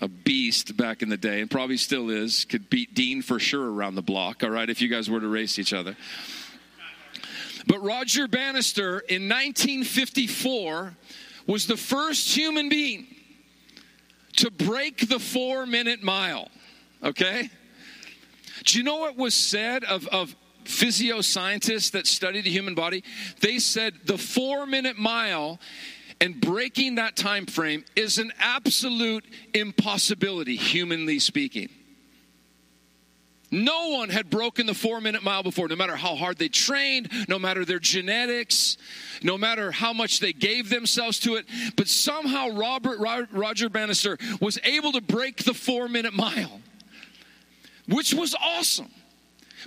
a 0.00 0.08
beast 0.08 0.76
back 0.76 1.02
in 1.02 1.10
the 1.10 1.16
day, 1.16 1.40
and 1.40 1.50
probably 1.50 1.76
still 1.76 2.08
is. 2.08 2.44
Could 2.46 2.70
beat 2.70 2.94
Dean 2.94 3.20
for 3.20 3.38
sure 3.38 3.70
around 3.70 3.96
the 3.96 4.02
block. 4.02 4.42
All 4.42 4.50
right, 4.50 4.70
if 4.70 4.80
you 4.80 4.88
guys 4.88 5.10
were 5.10 5.20
to 5.20 5.28
race 5.28 5.58
each 5.58 5.72
other. 5.72 5.96
But 7.68 7.82
Roger 7.84 8.26
Bannister 8.26 9.00
in 9.00 9.28
1954 9.28 10.96
was 11.46 11.66
the 11.66 11.76
first 11.76 12.34
human 12.34 12.70
being 12.70 13.06
to 14.36 14.50
break 14.50 15.08
the 15.08 15.18
four 15.18 15.66
minute 15.66 16.02
mile. 16.02 16.48
Okay? 17.04 17.50
Do 18.64 18.78
you 18.78 18.84
know 18.84 18.96
what 18.96 19.16
was 19.16 19.34
said 19.34 19.84
of, 19.84 20.08
of 20.08 20.34
physio 20.64 21.20
scientists 21.20 21.90
that 21.90 22.06
study 22.06 22.40
the 22.40 22.50
human 22.50 22.74
body? 22.74 23.04
They 23.40 23.58
said 23.58 23.94
the 24.06 24.18
four 24.18 24.66
minute 24.66 24.96
mile 24.98 25.60
And 26.20 26.40
breaking 26.40 26.96
that 26.96 27.16
time 27.16 27.46
frame 27.46 27.84
is 27.94 28.18
an 28.18 28.32
absolute 28.40 29.24
impossibility, 29.54 30.56
humanly 30.56 31.18
speaking. 31.18 31.68
No 33.50 33.88
one 33.88 34.10
had 34.10 34.28
broken 34.28 34.66
the 34.66 34.74
four 34.74 35.00
minute 35.00 35.22
mile 35.22 35.42
before, 35.42 35.68
no 35.68 35.76
matter 35.76 35.96
how 35.96 36.16
hard 36.16 36.36
they 36.36 36.48
trained, 36.48 37.10
no 37.28 37.38
matter 37.38 37.64
their 37.64 37.78
genetics, 37.78 38.76
no 39.22 39.38
matter 39.38 39.70
how 39.70 39.92
much 39.92 40.20
they 40.20 40.32
gave 40.32 40.68
themselves 40.68 41.18
to 41.20 41.36
it. 41.36 41.46
But 41.76 41.88
somehow 41.88 42.50
Robert 42.50 42.98
Roger 43.32 43.68
Bannister 43.68 44.18
was 44.40 44.58
able 44.64 44.92
to 44.92 45.00
break 45.00 45.44
the 45.44 45.54
four 45.54 45.88
minute 45.88 46.12
mile, 46.12 46.60
which 47.88 48.12
was 48.12 48.34
awesome. 48.34 48.90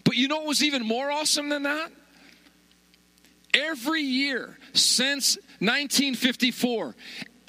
But 0.03 0.15
you 0.15 0.27
know 0.27 0.37
what 0.37 0.47
was 0.47 0.63
even 0.63 0.85
more 0.85 1.09
awesome 1.09 1.49
than 1.49 1.63
that? 1.63 1.91
Every 3.53 4.01
year 4.01 4.57
since 4.73 5.35
1954, 5.59 6.95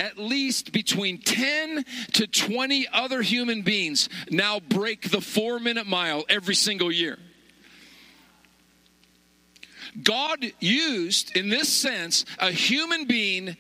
at 0.02 0.18
least 0.18 0.72
between 0.72 1.18
10 1.18 1.84
to 2.14 2.26
20 2.26 2.88
other 2.92 3.22
human 3.22 3.62
beings 3.62 4.08
now 4.30 4.58
break 4.58 5.10
the 5.10 5.20
four 5.20 5.60
minute 5.60 5.86
mile 5.86 6.24
every 6.28 6.56
single 6.56 6.90
year. 6.90 7.18
God 10.02 10.44
used, 10.58 11.36
in 11.36 11.50
this 11.50 11.68
sense, 11.68 12.24
a 12.38 12.50
human 12.50 13.04
being 13.04 13.56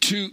to 0.00 0.30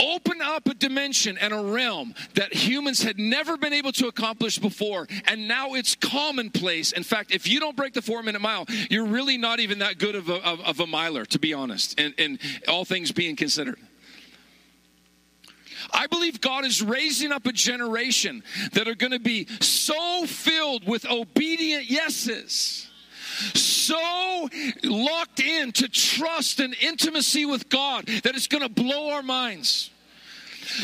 open 0.00 0.40
up 0.40 0.66
a 0.66 0.74
dimension 0.74 1.36
and 1.38 1.52
a 1.52 1.62
realm 1.62 2.14
that 2.34 2.54
humans 2.54 3.02
had 3.02 3.18
never 3.18 3.58
been 3.58 3.74
able 3.74 3.92
to 3.92 4.08
accomplish 4.08 4.58
before. 4.58 5.06
And 5.26 5.46
now 5.46 5.74
it's 5.74 5.94
commonplace. 5.94 6.92
In 6.92 7.02
fact, 7.02 7.32
if 7.32 7.46
you 7.46 7.60
don't 7.60 7.76
break 7.76 7.92
the 7.92 8.02
four 8.02 8.22
minute 8.22 8.40
mile, 8.40 8.64
you're 8.88 9.06
really 9.06 9.36
not 9.36 9.60
even 9.60 9.80
that 9.80 9.98
good 9.98 10.14
of 10.14 10.30
a, 10.30 10.36
of, 10.36 10.60
of 10.62 10.80
a 10.80 10.86
miler, 10.86 11.26
to 11.26 11.38
be 11.38 11.52
honest, 11.52 12.00
and, 12.00 12.14
and 12.18 12.40
all 12.66 12.84
things 12.84 13.12
being 13.12 13.36
considered. 13.36 13.78
I 15.92 16.06
believe 16.06 16.40
God 16.40 16.64
is 16.64 16.82
raising 16.82 17.32
up 17.32 17.46
a 17.46 17.52
generation 17.52 18.42
that 18.72 18.88
are 18.88 18.94
going 18.94 19.12
to 19.12 19.20
be 19.20 19.46
so 19.60 20.26
filled 20.26 20.86
with 20.86 21.08
obedient 21.08 21.90
yeses 21.90 22.90
so 23.54 24.48
locked 24.84 25.40
in 25.40 25.72
to 25.72 25.88
trust 25.88 26.60
and 26.60 26.74
intimacy 26.80 27.44
with 27.44 27.68
God 27.68 28.06
that 28.06 28.34
it's 28.34 28.46
going 28.46 28.62
to 28.62 28.68
blow 28.68 29.10
our 29.10 29.22
minds. 29.22 29.90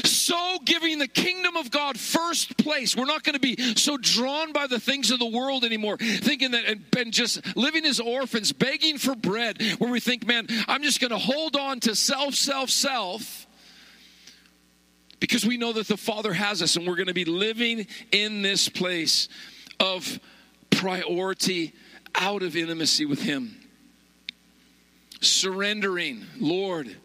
So 0.04 0.58
giving 0.64 0.98
the 0.98 1.06
kingdom 1.06 1.56
of 1.56 1.70
God 1.70 1.98
first 1.98 2.56
place. 2.56 2.96
We're 2.96 3.04
not 3.04 3.22
going 3.22 3.34
to 3.34 3.40
be 3.40 3.76
so 3.76 3.96
drawn 3.96 4.52
by 4.52 4.66
the 4.66 4.80
things 4.80 5.10
of 5.10 5.18
the 5.20 5.26
world 5.26 5.64
anymore, 5.64 5.96
thinking 5.98 6.52
that 6.52 6.64
and, 6.66 7.12
just 7.12 7.56
living 7.56 7.84
as 7.84 8.00
orphans, 8.00 8.52
begging 8.52 8.98
for 8.98 9.14
bread, 9.14 9.62
where 9.78 9.90
we 9.90 10.00
think, 10.00 10.26
man, 10.26 10.46
I'm 10.66 10.82
just 10.82 11.00
going 11.00 11.12
to 11.12 11.18
hold 11.18 11.54
on 11.54 11.78
to 11.80 11.94
self, 11.94 12.34
self, 12.34 12.70
self 12.70 13.45
because 15.20 15.46
we 15.46 15.56
know 15.56 15.72
that 15.72 15.88
the 15.88 15.96
Father 15.96 16.32
has 16.32 16.62
us 16.62 16.76
and 16.76 16.86
we're 16.86 16.96
going 16.96 17.06
to 17.08 17.14
be 17.14 17.24
living 17.24 17.86
in 18.12 18.42
this 18.42 18.68
place 18.68 19.28
of 19.80 20.20
priority 20.70 21.72
out 22.14 22.42
of 22.42 22.56
intimacy 22.56 23.06
with 23.06 23.22
Him. 23.22 23.56
Surrendering, 25.20 26.24
Lord. 26.38 26.96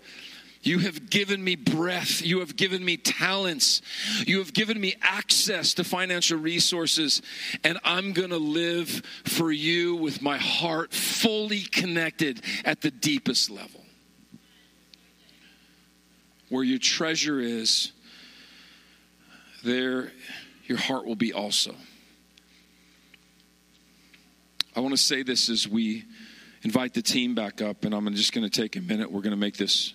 You 0.64 0.80
have 0.80 1.10
given 1.10 1.44
me 1.44 1.56
breath. 1.56 2.22
You 2.22 2.40
have 2.42 2.56
given 2.56 2.86
me 2.86 2.96
talents. 2.96 3.82
You 4.28 4.38
have 4.40 4.54
given 4.54 4.80
me 4.80 4.96
access 5.02 5.74
to 5.76 5.84
financial 5.84 6.38
resources. 6.38 7.24
And 7.64 7.80
I'm 7.84 8.14
going 8.14 8.30
to 8.30 8.38
live 8.38 9.02
for 9.26 9.52
you 9.52 9.96
with 9.96 10.22
my 10.22 10.38
heart 10.38 10.94
fully 10.94 11.62
connected 11.62 12.42
at 12.64 12.82
the 12.82 12.92
deepest 12.92 13.50
level. 13.50 13.84
Where 16.50 16.64
your 16.64 16.80
treasure 16.80 17.40
is, 17.40 17.92
there 19.64 20.12
your 20.66 20.78
heart 20.78 21.06
will 21.06 21.16
be 21.16 21.34
also. 21.34 21.76
I 24.76 24.80
want 24.80 24.94
to 24.94 25.02
say 25.02 25.24
this 25.24 25.50
as 25.50 25.68
we 25.68 26.06
invite 26.64 26.94
the 26.94 27.02
team 27.02 27.36
back 27.36 27.62
up, 27.62 27.84
and 27.84 27.94
I'm 27.94 28.14
just 28.16 28.34
going 28.34 28.50
to 28.50 28.62
take 28.62 28.76
a 28.76 28.82
minute. 28.82 29.12
We're 29.12 29.22
going 29.22 29.32
to 29.32 29.38
make 29.38 29.58
this 29.58 29.94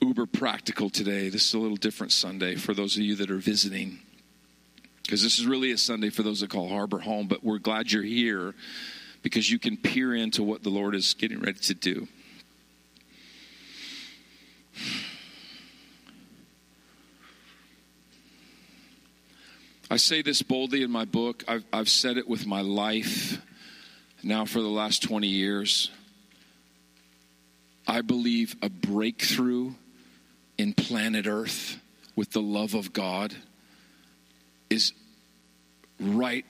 uber 0.00 0.26
practical 0.26 0.90
today. 0.90 1.28
This 1.28 1.46
is 1.46 1.54
a 1.54 1.58
little 1.58 1.76
different 1.76 2.12
Sunday 2.12 2.56
for 2.56 2.74
those 2.74 2.96
of 2.96 3.02
you 3.02 3.14
that 3.16 3.30
are 3.30 3.38
visiting, 3.38 4.00
because 5.02 5.22
this 5.22 5.38
is 5.38 5.46
really 5.46 5.70
a 5.70 5.78
Sunday 5.78 6.10
for 6.10 6.22
those 6.22 6.40
that 6.40 6.50
call 6.50 6.68
Harbor 6.68 6.98
home, 6.98 7.26
but 7.26 7.42
we're 7.42 7.58
glad 7.58 7.90
you're 7.90 8.02
here 8.02 8.54
because 9.22 9.50
you 9.50 9.58
can 9.58 9.76
peer 9.76 10.14
into 10.14 10.42
what 10.42 10.62
the 10.62 10.70
Lord 10.70 10.94
is 10.94 11.14
getting 11.14 11.40
ready 11.40 11.60
to 11.60 11.74
do. 11.74 12.08
I 19.92 19.96
say 19.96 20.22
this 20.22 20.40
boldly 20.40 20.82
in 20.82 20.90
my 20.90 21.04
book. 21.04 21.44
I've, 21.46 21.64
I've 21.70 21.90
said 21.90 22.16
it 22.16 22.26
with 22.26 22.46
my 22.46 22.62
life 22.62 23.38
now 24.22 24.46
for 24.46 24.62
the 24.62 24.68
last 24.68 25.02
20 25.02 25.26
years. 25.26 25.90
I 27.86 28.00
believe 28.00 28.56
a 28.62 28.70
breakthrough 28.70 29.74
in 30.56 30.72
planet 30.72 31.26
Earth 31.26 31.78
with 32.16 32.30
the 32.30 32.40
love 32.40 32.72
of 32.72 32.94
God 32.94 33.34
is 34.70 34.94
right 36.00 36.46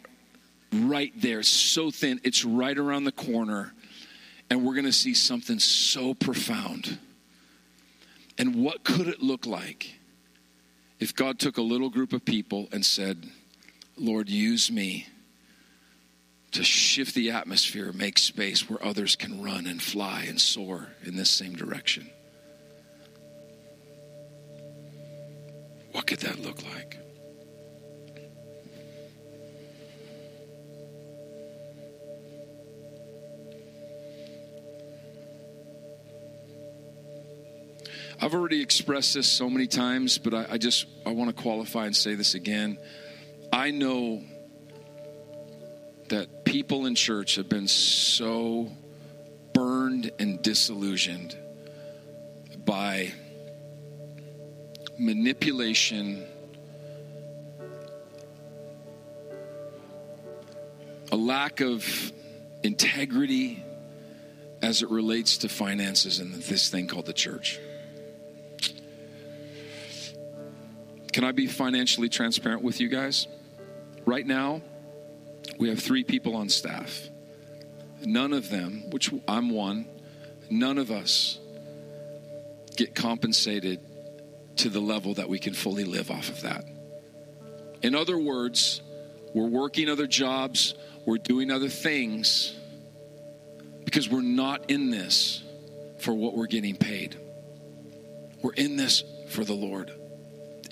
right 0.73 1.13
there 1.21 1.43
so 1.43 1.91
thin 1.91 2.21
it's 2.23 2.45
right 2.45 2.79
around 2.79 3.05
the 3.05 3.13
corner 3.13 3.75
and 4.51 4.65
we're 4.65 4.75
going 4.75 4.85
to 4.85 4.93
see 4.93 5.15
something 5.15 5.59
so 5.59 6.15
profound 6.15 6.97
and 8.39 8.55
what 8.55 8.85
could 8.85 9.09
it 9.09 9.21
look 9.21 9.47
like 9.47 9.97
if 11.03 11.17
God 11.17 11.41
took 11.41 11.57
a 11.57 11.63
little 11.63 11.91
group 11.91 12.13
of 12.13 12.25
people 12.25 12.69
and 12.71 12.87
said, 12.87 13.29
Lord, 13.97 14.29
use 14.29 14.71
me 14.71 15.09
to 16.53 16.63
shift 16.63 17.17
the 17.17 17.33
atmosphere, 17.33 17.91
make 17.93 18.19
space 18.19 18.71
where 18.71 18.83
others 18.85 19.17
can 19.17 19.43
run 19.43 19.67
and 19.67 19.83
fly 19.83 20.25
and 20.29 20.41
soar 20.41 20.93
in 21.03 21.17
this 21.17 21.29
same 21.29 21.55
direction. 21.55 22.09
What 25.91 26.07
could 26.07 26.21
that 26.21 26.39
look 26.39 26.63
like? 26.63 26.97
I've 38.23 38.35
already 38.35 38.63
expressed 38.63 39.15
this 39.15 39.27
so 39.27 39.51
many 39.51 39.67
times, 39.67 40.17
but 40.19 40.33
I, 40.33 40.47
I 40.51 40.59
just 40.59 40.87
I 41.05 41.11
want 41.11 41.37
to 41.37 41.43
qualify 41.43 41.87
and 41.87 41.97
say 41.97 42.15
this 42.15 42.35
again. 42.35 42.79
I 43.53 43.73
know 43.73 44.23
that 46.09 46.45
people 46.45 46.87
in 46.87 46.95
church 46.95 47.35
have 47.35 47.49
been 47.49 47.67
so 47.67 48.71
burned 49.53 50.13
and 50.21 50.41
disillusioned 50.41 51.37
by 52.65 53.11
manipulation, 55.01 56.25
a 61.11 61.17
lack 61.17 61.61
of 61.61 62.13
integrity 62.63 63.65
as 64.63 64.83
it 64.83 64.91
relates 64.91 65.39
to 65.39 65.49
finances 65.49 66.21
and 66.21 66.35
this 66.35 66.69
thing 66.69 66.87
called 66.87 67.07
the 67.07 67.13
church. 67.13 67.59
Can 71.13 71.25
I 71.25 71.33
be 71.33 71.47
financially 71.47 72.09
transparent 72.09 72.63
with 72.63 72.81
you 72.81 72.89
guys? 72.89 73.27
Right 74.07 74.27
now, 74.27 74.63
we 75.59 75.69
have 75.69 75.79
three 75.79 76.05
people 76.05 76.35
on 76.35 76.49
staff. 76.49 77.09
None 78.05 78.33
of 78.33 78.49
them, 78.49 78.91
which 78.91 79.13
I'm 79.29 79.51
one, 79.51 79.87
none 80.51 80.79
of 80.79 80.91
us 80.91 81.39
get 82.77 82.95
compensated 82.95 83.81
to 84.57 84.71
the 84.71 84.81
level 84.81 85.15
that 85.15 85.29
we 85.29 85.39
can 85.39 85.53
fully 85.53 85.85
live 85.85 86.11
off 86.11 86.31
of 86.31 86.43
that. 86.43 86.65
In 87.83 87.95
other 87.95 88.19
words, 88.19 88.81
we're 89.35 89.49
working 89.49 89.89
other 89.89 90.07
jobs, 90.07 90.75
we're 91.05 91.19
doing 91.19 91.51
other 91.51 91.69
things 91.69 92.55
because 93.85 94.09
we're 94.09 94.23
not 94.23 94.71
in 94.71 94.91
this 94.91 95.43
for 95.99 96.15
what 96.15 96.35
we're 96.35 96.47
getting 96.47 96.77
paid. 96.77 97.17
We're 98.41 98.55
in 98.55 98.77
this 98.77 99.05
for 99.29 99.45
the 99.45 99.53
Lord 99.53 99.93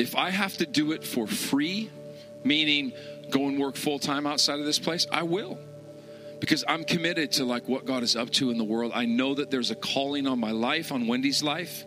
if 0.00 0.16
I 0.16 0.30
have 0.30 0.56
to 0.56 0.66
do 0.66 0.92
it 0.92 1.04
for 1.04 1.26
free, 1.26 1.90
meaning 2.42 2.94
go 3.28 3.48
and 3.48 3.58
work 3.58 3.76
full 3.76 3.98
time 3.98 4.26
outside 4.26 4.58
of 4.58 4.64
this 4.64 4.78
place, 4.78 5.06
I 5.12 5.24
will. 5.24 5.58
Because 6.40 6.64
I'm 6.66 6.84
committed 6.84 7.32
to 7.32 7.44
like 7.44 7.68
what 7.68 7.84
God 7.84 8.02
is 8.02 8.16
up 8.16 8.30
to 8.30 8.50
in 8.50 8.56
the 8.56 8.64
world. 8.64 8.92
I 8.94 9.04
know 9.04 9.34
that 9.34 9.50
there's 9.50 9.70
a 9.70 9.74
calling 9.74 10.26
on 10.26 10.40
my 10.40 10.52
life, 10.52 10.90
on 10.90 11.06
Wendy's 11.06 11.42
life, 11.42 11.84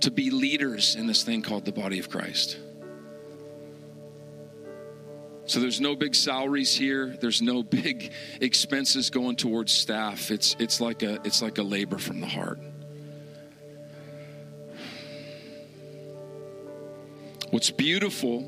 to 0.00 0.10
be 0.10 0.30
leaders 0.30 0.96
in 0.96 1.06
this 1.06 1.24
thing 1.24 1.42
called 1.42 1.66
the 1.66 1.72
body 1.72 1.98
of 1.98 2.08
Christ. 2.08 2.58
So 5.44 5.60
there's 5.60 5.80
no 5.80 5.94
big 5.94 6.14
salaries 6.14 6.74
here. 6.74 7.18
There's 7.20 7.42
no 7.42 7.62
big 7.82 8.12
expenses 8.40 9.10
going 9.10 9.36
towards 9.36 9.72
staff. 9.72 10.30
It's 10.30 10.56
it's 10.58 10.80
like 10.80 11.02
a 11.02 11.20
it's 11.22 11.42
like 11.42 11.58
a 11.58 11.62
labor 11.62 11.98
from 11.98 12.20
the 12.20 12.26
heart. 12.26 12.60
What's 17.50 17.70
beautiful 17.70 18.44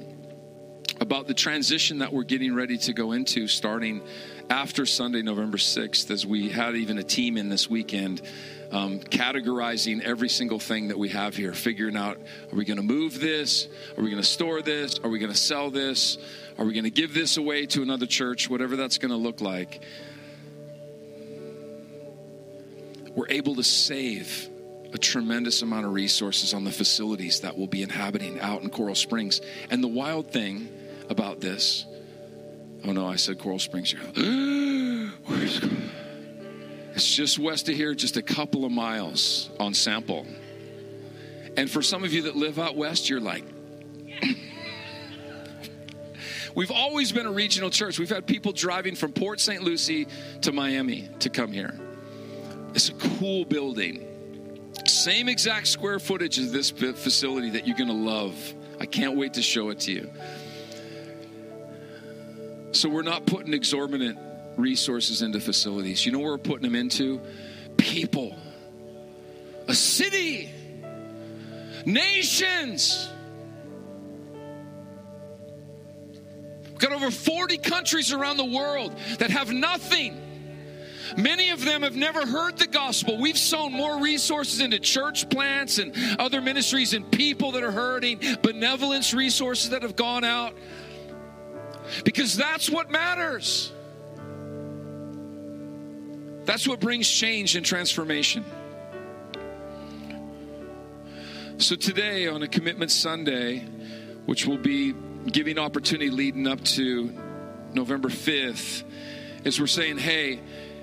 about 1.00 1.28
the 1.28 1.34
transition 1.34 1.98
that 1.98 2.12
we're 2.12 2.24
getting 2.24 2.52
ready 2.52 2.76
to 2.78 2.92
go 2.92 3.12
into 3.12 3.46
starting 3.46 4.02
after 4.50 4.84
Sunday, 4.86 5.22
November 5.22 5.56
6th, 5.56 6.10
as 6.10 6.26
we 6.26 6.48
had 6.48 6.74
even 6.74 6.98
a 6.98 7.04
team 7.04 7.36
in 7.36 7.48
this 7.48 7.70
weekend 7.70 8.22
um, 8.72 8.98
categorizing 8.98 10.02
every 10.02 10.28
single 10.28 10.58
thing 10.58 10.88
that 10.88 10.98
we 10.98 11.10
have 11.10 11.36
here, 11.36 11.52
figuring 11.54 11.96
out 11.96 12.18
are 12.50 12.56
we 12.56 12.64
going 12.64 12.76
to 12.76 12.82
move 12.82 13.20
this? 13.20 13.68
Are 13.96 14.02
we 14.02 14.10
going 14.10 14.20
to 14.20 14.28
store 14.28 14.62
this? 14.62 14.98
Are 15.04 15.08
we 15.08 15.20
going 15.20 15.32
to 15.32 15.38
sell 15.38 15.70
this? 15.70 16.18
Are 16.58 16.64
we 16.64 16.72
going 16.72 16.82
to 16.82 16.90
give 16.90 17.14
this 17.14 17.36
away 17.36 17.66
to 17.66 17.82
another 17.82 18.06
church? 18.06 18.50
Whatever 18.50 18.74
that's 18.74 18.98
going 18.98 19.12
to 19.12 19.16
look 19.16 19.40
like. 19.40 19.80
We're 23.14 23.28
able 23.28 23.54
to 23.54 23.64
save 23.64 24.48
a 24.92 24.98
tremendous 24.98 25.62
amount 25.62 25.86
of 25.86 25.92
resources 25.92 26.54
on 26.54 26.64
the 26.64 26.70
facilities 26.70 27.40
that 27.40 27.56
we'll 27.56 27.66
be 27.66 27.82
inhabiting 27.82 28.40
out 28.40 28.62
in 28.62 28.70
Coral 28.70 28.94
Springs. 28.94 29.40
And 29.70 29.82
the 29.82 29.88
wild 29.88 30.30
thing 30.30 30.68
about 31.10 31.40
this, 31.40 31.84
oh 32.84 32.92
no, 32.92 33.06
I 33.06 33.16
said 33.16 33.38
Coral 33.38 33.58
Springs. 33.58 33.92
Where's 35.26 35.60
it's 36.94 37.14
just 37.14 37.38
west 37.38 37.68
of 37.68 37.76
here, 37.76 37.94
just 37.94 38.16
a 38.16 38.22
couple 38.22 38.64
of 38.64 38.72
miles 38.72 39.50
on 39.60 39.72
sample. 39.72 40.26
And 41.56 41.70
for 41.70 41.80
some 41.80 42.02
of 42.02 42.12
you 42.12 42.22
that 42.22 42.34
live 42.34 42.58
out 42.58 42.76
west, 42.76 43.08
you're 43.08 43.20
like, 43.20 43.44
We've 46.54 46.72
always 46.72 47.12
been 47.12 47.26
a 47.26 47.30
regional 47.30 47.70
church. 47.70 48.00
We've 48.00 48.10
had 48.10 48.26
people 48.26 48.50
driving 48.50 48.96
from 48.96 49.12
Port 49.12 49.38
St. 49.38 49.62
Lucie 49.62 50.08
to 50.40 50.50
Miami 50.50 51.08
to 51.20 51.30
come 51.30 51.52
here. 51.52 51.78
It's 52.74 52.88
a 52.88 52.94
cool 52.94 53.44
building. 53.44 54.07
Same 54.98 55.28
exact 55.28 55.68
square 55.68 56.00
footage 56.00 56.40
as 56.40 56.50
this 56.50 56.72
facility 56.72 57.50
that 57.50 57.68
you're 57.68 57.76
going 57.76 57.86
to 57.86 57.94
love. 57.94 58.34
I 58.80 58.86
can't 58.86 59.16
wait 59.16 59.34
to 59.34 59.42
show 59.42 59.68
it 59.68 59.78
to 59.80 59.92
you. 59.92 60.10
So, 62.72 62.88
we're 62.88 63.02
not 63.02 63.24
putting 63.24 63.54
exorbitant 63.54 64.18
resources 64.56 65.22
into 65.22 65.38
facilities. 65.38 66.04
You 66.04 66.10
know 66.10 66.18
where 66.18 66.32
we're 66.32 66.38
putting 66.38 66.62
them 66.62 66.74
into? 66.74 67.20
People, 67.76 68.34
a 69.68 69.74
city, 69.74 70.50
nations. 71.86 73.08
We've 76.64 76.78
got 76.78 76.90
over 76.90 77.12
40 77.12 77.58
countries 77.58 78.12
around 78.12 78.36
the 78.36 78.44
world 78.44 78.98
that 79.20 79.30
have 79.30 79.52
nothing. 79.52 80.27
Many 81.16 81.50
of 81.50 81.64
them 81.64 81.82
have 81.82 81.96
never 81.96 82.26
heard 82.26 82.58
the 82.58 82.66
gospel. 82.66 83.18
We've 83.18 83.38
sown 83.38 83.72
more 83.72 84.00
resources 84.00 84.60
into 84.60 84.78
church 84.78 85.28
plants 85.30 85.78
and 85.78 85.94
other 86.18 86.40
ministries 86.40 86.92
and 86.94 87.10
people 87.10 87.52
that 87.52 87.62
are 87.62 87.70
hurting, 87.70 88.20
benevolence 88.42 89.14
resources 89.14 89.70
that 89.70 89.82
have 89.82 89.96
gone 89.96 90.24
out. 90.24 90.54
Because 92.04 92.36
that's 92.36 92.68
what 92.68 92.90
matters. 92.90 93.72
That's 96.44 96.66
what 96.66 96.80
brings 96.80 97.08
change 97.08 97.56
and 97.56 97.64
transformation. 97.64 98.44
So, 101.58 101.74
today 101.74 102.28
on 102.28 102.42
a 102.42 102.48
Commitment 102.48 102.90
Sunday, 102.90 103.66
which 104.26 104.46
will 104.46 104.58
be 104.58 104.94
giving 105.26 105.58
opportunity 105.58 106.10
leading 106.10 106.46
up 106.46 106.62
to 106.64 107.12
November 107.74 108.08
5th, 108.08 108.84
is 109.44 109.60
we're 109.60 109.66
saying, 109.66 109.98
hey, 109.98 110.40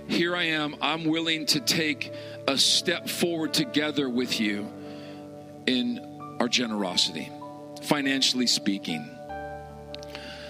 here 0.08 0.36
I 0.36 0.44
am. 0.46 0.76
I'm 0.82 1.06
willing 1.06 1.46
to 1.48 1.60
take 1.60 2.14
a 2.48 2.58
step 2.58 3.10
forward 3.10 3.54
together 3.54 4.10
with 4.10 4.40
you 4.40 4.72
in 5.66 6.38
our 6.40 6.48
generosity, 6.48 7.32
financially 7.84 8.48
speaking. 8.48 9.10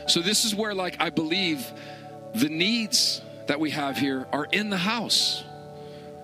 So, 0.07 0.21
this 0.21 0.45
is 0.45 0.53
where, 0.53 0.75
like, 0.75 1.01
I 1.01 1.09
believe 1.09 1.71
the 2.33 2.49
needs 2.49 3.21
that 3.47 3.59
we 3.59 3.71
have 3.71 3.97
here 3.97 4.27
are 4.31 4.45
in 4.51 4.69
the 4.69 4.77
house. 4.77 5.43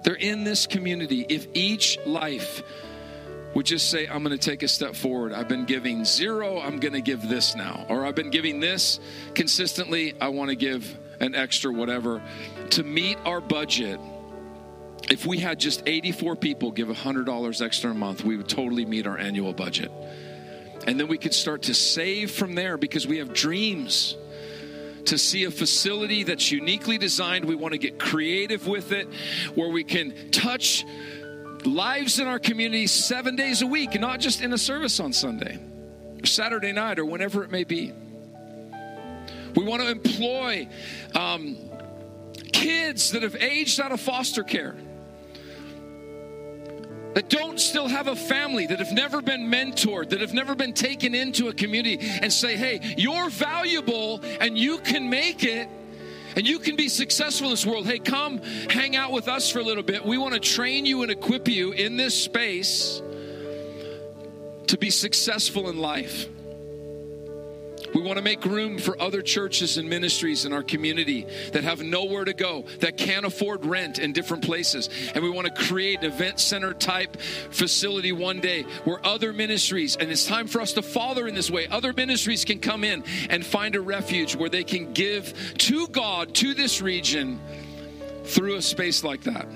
They're 0.04 0.14
in 0.14 0.44
this 0.44 0.68
community. 0.68 1.26
If 1.30 1.48
each 1.54 1.98
life 2.06 2.64
would 3.54 3.66
just 3.66 3.90
say, 3.90 4.08
I'm 4.08 4.24
going 4.24 4.38
to 4.38 4.50
take 4.50 4.64
a 4.64 4.68
step 4.68 4.96
forward. 4.96 5.34
I've 5.34 5.48
been 5.48 5.66
giving 5.66 6.06
zero, 6.06 6.60
I'm 6.60 6.80
going 6.80 6.94
to 6.94 7.02
give 7.02 7.28
this 7.28 7.56
now. 7.56 7.86
Or 7.90 8.06
I've 8.06 8.16
been 8.16 8.30
giving 8.30 8.60
this 8.60 9.00
consistently, 9.36 10.14
I 10.22 10.30
want 10.30 10.50
to 10.50 10.56
give 10.56 10.98
an 11.20 11.36
extra 11.36 11.72
whatever. 11.72 12.22
To 12.72 12.84
meet 12.84 13.18
our 13.26 13.42
budget, 13.42 14.00
if 15.10 15.26
we 15.26 15.40
had 15.40 15.60
just 15.60 15.84
84 15.86 16.38
people 16.38 16.72
give 16.72 16.88
$100 16.88 17.62
extra 17.62 17.92
a 17.92 17.94
month, 17.94 18.24
we 18.24 18.38
would 18.38 18.48
totally 18.48 18.86
meet 18.86 19.08
our 19.08 19.18
annual 19.18 19.54
budget. 19.54 19.92
And 20.88 21.00
then 21.00 21.08
we 21.08 21.18
could 21.18 21.34
start 21.34 21.64
to 21.64 21.74
save 21.74 22.32
from 22.32 22.56
there 22.56 22.78
because 22.78 23.06
we 23.06 23.18
have 23.18 23.34
dreams 23.34 24.16
to 25.06 25.18
see 25.18 25.44
a 25.46 25.52
facility 25.52 26.24
that's 26.24 26.52
uniquely 26.52 26.98
designed. 26.98 27.46
We 27.46 27.56
want 27.56 27.74
to 27.74 27.78
get 27.78 28.00
creative 28.00 28.68
with 28.68 28.92
it, 28.92 29.08
where 29.56 29.70
we 29.70 29.84
can 29.84 30.32
touch 30.32 30.86
lives 31.66 32.20
in 32.20 32.28
our 32.28 32.40
community 32.40 32.88
seven 32.88 33.36
days 33.36 33.62
a 33.62 33.68
week, 33.68 34.00
not 34.00 34.20
just 34.20 34.42
in 34.42 34.54
a 34.54 34.58
service 34.58 35.00
on 35.00 35.14
Sunday, 35.14 35.60
or 36.22 36.26
Saturday 36.26 36.72
night, 36.72 37.00
or 37.00 37.06
whenever 37.06 37.44
it 37.44 37.52
may 37.52 37.64
be. 37.64 37.94
We 39.56 39.66
want 39.66 39.82
to 39.82 39.90
employ 39.90 40.68
um, 41.14 41.58
kids 42.62 43.12
that 43.12 43.24
have 43.24 43.36
aged 43.36 43.80
out 43.80 43.92
of 43.92 44.00
foster 44.00 44.44
care 44.44 44.76
that 47.14 47.30
don't 47.30 47.60
still 47.60 47.88
have 47.88 48.08
a 48.08 48.16
family, 48.16 48.68
that 48.68 48.80
have 48.80 48.94
never 48.94 49.22
been 49.22 49.52
mentored, 49.52 50.10
that 50.10 50.22
have 50.22 50.34
never 50.34 50.56
been 50.56 50.74
taken 50.74 51.14
into 51.14 51.50
a 51.50 51.54
community 51.54 51.98
and 52.00 52.32
say, 52.32 52.56
hey, 52.56 52.96
you're 52.98 53.30
valuable 53.30 54.22
and 54.40 54.58
you 54.58 54.78
can 54.78 55.10
make 55.10 55.44
it 55.44 55.68
and 56.38 56.48
you 56.48 56.60
can 56.60 56.78
be 56.78 56.88
successful 56.88 57.48
in 57.48 57.52
this 57.52 57.66
world. 57.66 57.86
Hey, 57.86 58.00
come 58.00 58.38
hang 58.70 58.96
out 58.96 59.12
with 59.12 59.28
us 59.28 59.50
for 59.50 59.60
a 59.60 59.64
little 59.64 59.84
bit. 59.84 60.06
We 60.06 60.18
want 60.18 60.36
to 60.36 60.40
train 60.40 60.86
you 60.86 61.02
and 61.02 61.12
equip 61.12 61.50
you 61.50 61.74
in 61.74 61.98
this 61.98 62.16
space 62.16 63.02
to 64.68 64.78
be 64.78 64.90
successful 64.90 65.70
in 65.70 65.78
life. 65.78 66.30
We 67.94 68.02
want 68.02 68.18
to 68.18 68.24
make 68.24 68.46
room 68.46 68.78
for 68.78 69.00
other 69.02 69.22
churches 69.22 69.78
and 69.78 69.90
ministries 69.90 70.46
in 70.46 70.54
our 70.54 70.64
community 70.64 71.28
that 71.54 71.64
have 71.64 71.82
nowhere 71.82 72.26
to 72.26 72.34
go, 72.34 72.66
that 72.80 72.98
can't 72.98 73.26
afford 73.26 73.66
rent 73.66 74.00
in 74.00 74.14
different 74.14 74.44
places. 74.44 74.90
And 75.14 75.24
we 75.24 75.30
want 75.30 75.54
to 75.54 75.64
create 75.64 76.00
an 76.00 76.06
event 76.06 76.40
center 76.40 76.74
type 76.74 77.20
facility 77.52 78.12
one 78.12 78.40
day 78.40 78.64
where 78.84 79.06
other 79.06 79.34
ministries, 79.34 79.96
and 79.98 80.10
it's 80.10 80.26
time 80.26 80.48
for 80.48 80.62
us 80.62 80.74
to 80.74 80.82
father 80.82 81.28
in 81.28 81.36
this 81.36 81.52
way, 81.52 81.68
other 81.68 81.94
ministries 81.94 82.46
can 82.46 82.60
come 82.60 82.84
in 82.84 83.04
and 83.30 83.46
find 83.46 83.76
a 83.76 83.82
refuge 83.82 84.36
where 84.36 84.50
they 84.50 84.64
can 84.64 84.94
give 84.94 85.34
to 85.58 85.88
God, 85.88 86.34
to 86.36 86.54
this 86.54 86.82
region, 86.82 87.40
through 88.24 88.56
a 88.56 88.62
space 88.62 89.04
like 89.04 89.24
that. 89.24 89.48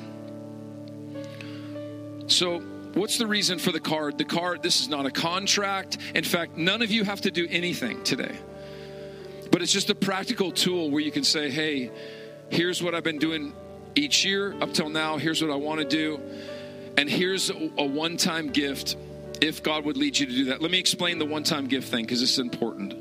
So, 2.28 2.62
What's 2.96 3.18
the 3.18 3.28
reason 3.28 3.60
for 3.60 3.74
the 3.74 3.80
card? 3.82 4.18
The 4.18 4.24
card, 4.24 4.64
this 4.64 4.80
is 4.80 4.88
not 4.88 5.06
a 5.06 5.12
contract. 5.12 5.98
In 6.16 6.24
fact, 6.24 6.56
none 6.56 6.82
of 6.82 6.92
you 6.92 7.04
have 7.04 7.20
to 7.22 7.32
do 7.32 7.46
anything 7.50 8.04
today. 8.04 8.38
But 9.52 9.62
it's 9.62 9.74
just 9.74 9.90
a 9.90 9.96
practical 9.96 10.52
tool 10.52 10.90
where 10.90 11.02
you 11.02 11.12
can 11.12 11.26
say, 11.26 11.52
hey, 11.52 11.92
here's 12.50 12.82
what 12.82 12.96
I've 12.96 13.04
been 13.04 13.20
doing 13.20 13.54
each 13.96 14.24
year 14.24 14.56
up 14.62 14.74
till 14.74 14.90
now. 14.90 15.18
Here's 15.18 15.42
what 15.42 15.52
I 15.52 15.56
want 15.56 15.82
to 15.82 15.86
do. 15.86 16.22
And 16.98 17.10
here's 17.10 17.50
a 17.50 17.86
one 17.86 18.16
time 18.16 18.48
gift 18.48 18.96
if 19.42 19.62
God 19.62 19.84
would 19.84 19.98
lead 19.98 20.18
you 20.18 20.26
to 20.26 20.32
do 20.32 20.46
that. 20.46 20.62
Let 20.62 20.72
me 20.72 20.80
explain 20.80 21.20
the 21.20 21.26
one 21.26 21.44
time 21.44 21.68
gift 21.68 21.90
thing 21.90 22.06
because 22.06 22.22
is 22.22 22.40
important. 22.40 22.94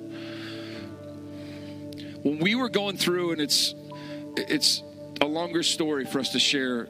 When 2.24 2.40
we 2.40 2.56
were 2.56 2.68
going 2.68 2.96
through, 2.96 3.32
and 3.32 3.40
it's, 3.40 3.76
it's, 4.36 4.82
a 5.20 5.26
longer 5.26 5.62
story 5.62 6.04
for 6.04 6.18
us 6.18 6.30
to 6.30 6.38
share 6.38 6.88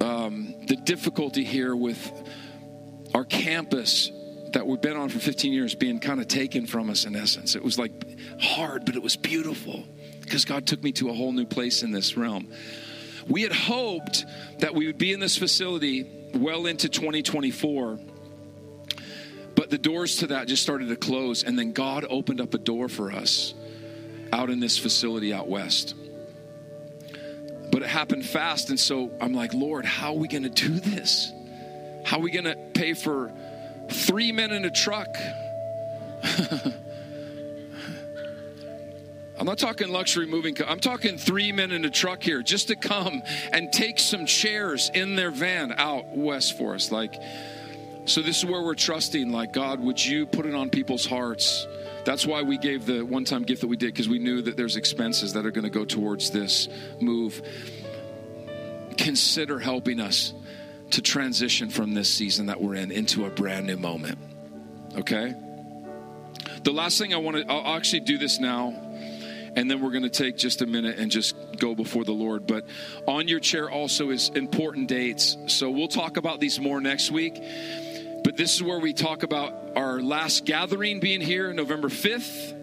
um, 0.00 0.54
the 0.66 0.76
difficulty 0.76 1.44
here 1.44 1.74
with 1.74 2.10
our 3.14 3.24
campus 3.24 4.10
that 4.52 4.66
we've 4.66 4.80
been 4.80 4.96
on 4.96 5.08
for 5.08 5.18
15 5.18 5.52
years 5.52 5.74
being 5.74 6.00
kind 6.00 6.20
of 6.20 6.28
taken 6.28 6.66
from 6.66 6.90
us 6.90 7.04
in 7.04 7.16
essence. 7.16 7.56
It 7.56 7.62
was 7.62 7.78
like 7.78 7.92
hard, 8.40 8.84
but 8.84 8.96
it 8.96 9.02
was 9.02 9.16
beautiful 9.16 9.84
because 10.22 10.44
God 10.44 10.66
took 10.66 10.82
me 10.82 10.92
to 10.92 11.10
a 11.10 11.12
whole 11.12 11.32
new 11.32 11.46
place 11.46 11.82
in 11.82 11.92
this 11.92 12.16
realm. 12.16 12.48
We 13.28 13.42
had 13.42 13.52
hoped 13.52 14.24
that 14.60 14.74
we 14.74 14.86
would 14.86 14.98
be 14.98 15.12
in 15.12 15.20
this 15.20 15.36
facility 15.36 16.06
well 16.34 16.66
into 16.66 16.88
2024, 16.88 17.98
but 19.54 19.70
the 19.70 19.78
doors 19.78 20.16
to 20.18 20.28
that 20.28 20.48
just 20.48 20.62
started 20.62 20.88
to 20.88 20.96
close, 20.96 21.42
and 21.42 21.58
then 21.58 21.72
God 21.72 22.06
opened 22.08 22.40
up 22.40 22.54
a 22.54 22.58
door 22.58 22.88
for 22.88 23.10
us 23.12 23.54
out 24.32 24.50
in 24.50 24.60
this 24.60 24.78
facility 24.78 25.32
out 25.32 25.48
west 25.48 25.94
but 27.76 27.82
it 27.82 27.90
happened 27.90 28.24
fast. 28.24 28.70
And 28.70 28.80
so 28.80 29.10
I'm 29.20 29.34
like, 29.34 29.52
Lord, 29.52 29.84
how 29.84 30.14
are 30.14 30.18
we 30.18 30.28
going 30.28 30.44
to 30.44 30.48
do 30.48 30.80
this? 30.80 31.30
How 32.06 32.16
are 32.16 32.20
we 32.20 32.30
going 32.30 32.46
to 32.46 32.56
pay 32.72 32.94
for 32.94 33.30
three 33.90 34.32
men 34.32 34.50
in 34.50 34.64
a 34.64 34.70
truck? 34.70 35.14
I'm 39.38 39.44
not 39.44 39.58
talking 39.58 39.88
luxury 39.88 40.24
moving. 40.24 40.56
I'm 40.66 40.80
talking 40.80 41.18
three 41.18 41.52
men 41.52 41.70
in 41.70 41.84
a 41.84 41.90
truck 41.90 42.22
here 42.22 42.40
just 42.40 42.68
to 42.68 42.76
come 42.76 43.22
and 43.52 43.70
take 43.70 43.98
some 43.98 44.24
chairs 44.24 44.90
in 44.94 45.14
their 45.14 45.30
van 45.30 45.70
out 45.76 46.16
west 46.16 46.56
for 46.56 46.74
us. 46.74 46.90
Like, 46.90 47.20
So 48.06 48.22
this 48.22 48.38
is 48.38 48.46
where 48.46 48.62
we're 48.62 48.74
trusting, 48.74 49.30
like, 49.30 49.52
God, 49.52 49.80
would 49.80 50.02
you 50.02 50.24
put 50.24 50.46
it 50.46 50.54
on 50.54 50.70
people's 50.70 51.04
hearts? 51.04 51.66
That's 52.06 52.24
why 52.24 52.42
we 52.42 52.56
gave 52.56 52.86
the 52.86 53.02
one 53.02 53.24
time 53.24 53.42
gift 53.42 53.62
that 53.62 53.66
we 53.66 53.76
did, 53.76 53.92
because 53.92 54.08
we 54.08 54.20
knew 54.20 54.40
that 54.42 54.56
there's 54.56 54.76
expenses 54.76 55.32
that 55.32 55.44
are 55.44 55.50
going 55.50 55.64
to 55.64 55.70
go 55.70 55.84
towards 55.84 56.30
this 56.30 56.68
move. 57.00 57.42
Consider 58.96 59.58
helping 59.58 59.98
us 59.98 60.32
to 60.92 61.02
transition 61.02 61.68
from 61.68 61.94
this 61.94 62.08
season 62.08 62.46
that 62.46 62.60
we're 62.60 62.76
in 62.76 62.92
into 62.92 63.26
a 63.26 63.30
brand 63.30 63.66
new 63.66 63.76
moment. 63.76 64.18
Okay? 64.96 65.34
The 66.62 66.72
last 66.72 66.96
thing 66.96 67.12
I 67.12 67.16
want 67.16 67.38
to, 67.38 67.50
I'll 67.50 67.76
actually 67.76 68.00
do 68.00 68.18
this 68.18 68.38
now, 68.38 68.68
and 69.56 69.68
then 69.68 69.80
we're 69.80 69.90
going 69.90 70.04
to 70.04 70.08
take 70.08 70.36
just 70.36 70.62
a 70.62 70.66
minute 70.66 71.00
and 71.00 71.10
just 71.10 71.34
go 71.58 71.74
before 71.74 72.04
the 72.04 72.12
Lord. 72.12 72.46
But 72.46 72.68
on 73.08 73.26
your 73.26 73.40
chair 73.40 73.68
also 73.68 74.10
is 74.10 74.28
important 74.28 74.86
dates. 74.86 75.36
So 75.48 75.70
we'll 75.72 75.88
talk 75.88 76.18
about 76.18 76.38
these 76.38 76.60
more 76.60 76.80
next 76.80 77.10
week. 77.10 77.42
But 78.26 78.36
this 78.36 78.56
is 78.56 78.60
where 78.60 78.80
we 78.80 78.92
talk 78.92 79.22
about 79.22 79.54
our 79.76 80.02
last 80.02 80.44
gathering 80.44 80.98
being 80.98 81.20
here, 81.20 81.52
November 81.52 81.88
5th 81.88 82.54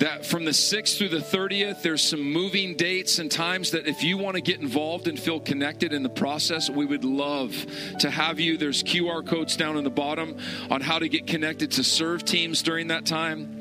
that 0.00 0.26
from 0.26 0.44
the 0.44 0.50
6th 0.50 0.98
through 0.98 1.10
the 1.10 1.18
30th, 1.18 1.82
there's 1.82 2.02
some 2.02 2.20
moving 2.20 2.74
dates 2.74 3.20
and 3.20 3.30
times 3.30 3.70
that 3.70 3.86
if 3.86 4.02
you 4.02 4.18
want 4.18 4.34
to 4.34 4.40
get 4.40 4.60
involved 4.60 5.06
and 5.06 5.16
feel 5.16 5.38
connected 5.38 5.92
in 5.92 6.02
the 6.02 6.08
process, 6.08 6.68
we 6.68 6.84
would 6.84 7.04
love 7.04 7.54
to 8.00 8.10
have 8.10 8.40
you. 8.40 8.56
There's 8.56 8.82
QR 8.82 9.24
codes 9.24 9.56
down 9.56 9.76
in 9.76 9.84
the 9.84 9.90
bottom 9.90 10.36
on 10.68 10.80
how 10.80 10.98
to 10.98 11.08
get 11.08 11.28
connected 11.28 11.70
to 11.70 11.84
serve 11.84 12.24
teams 12.24 12.60
during 12.64 12.88
that 12.88 13.06
time. 13.06 13.60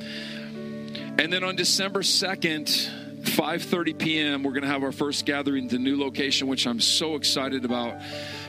And 1.19 1.31
then 1.31 1.43
on 1.43 1.55
December 1.55 2.01
2nd, 2.01 2.89
5:30 3.23 3.97
p.m. 3.97 4.43
we're 4.43 4.51
going 4.51 4.63
to 4.63 4.69
have 4.69 4.83
our 4.83 4.91
first 4.91 5.25
gathering 5.25 5.65
at 5.65 5.69
the 5.71 5.77
new 5.77 5.97
location 5.97 6.47
which 6.47 6.67
I'm 6.67 6.81
so 6.81 7.15
excited 7.15 7.63
about 7.63 8.01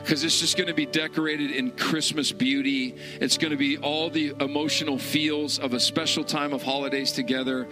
because 0.05 0.23
it's 0.23 0.39
just 0.39 0.55
going 0.55 0.67
to 0.67 0.73
be 0.73 0.85
decorated 0.85 1.49
in 1.49 1.71
Christmas 1.71 2.31
beauty. 2.31 2.95
It's 3.19 3.39
going 3.39 3.49
to 3.49 3.57
be 3.57 3.79
all 3.79 4.11
the 4.11 4.35
emotional 4.39 4.99
feels 4.99 5.57
of 5.57 5.73
a 5.73 5.79
special 5.79 6.23
time 6.23 6.53
of 6.53 6.61
holidays 6.61 7.11
together. 7.11 7.67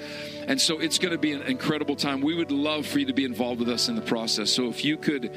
And 0.47 0.59
so 0.59 0.79
it's 0.79 0.97
going 0.97 1.11
to 1.11 1.19
be 1.19 1.33
an 1.33 1.43
incredible 1.43 1.95
time. 1.95 2.21
We 2.21 2.33
would 2.33 2.49
love 2.49 2.87
for 2.87 2.97
you 2.97 3.05
to 3.05 3.13
be 3.13 3.23
involved 3.23 3.59
with 3.59 3.69
us 3.69 3.87
in 3.87 3.95
the 3.95 4.01
process. 4.01 4.49
So 4.49 4.67
if 4.67 4.83
you 4.83 4.97
could 4.97 5.31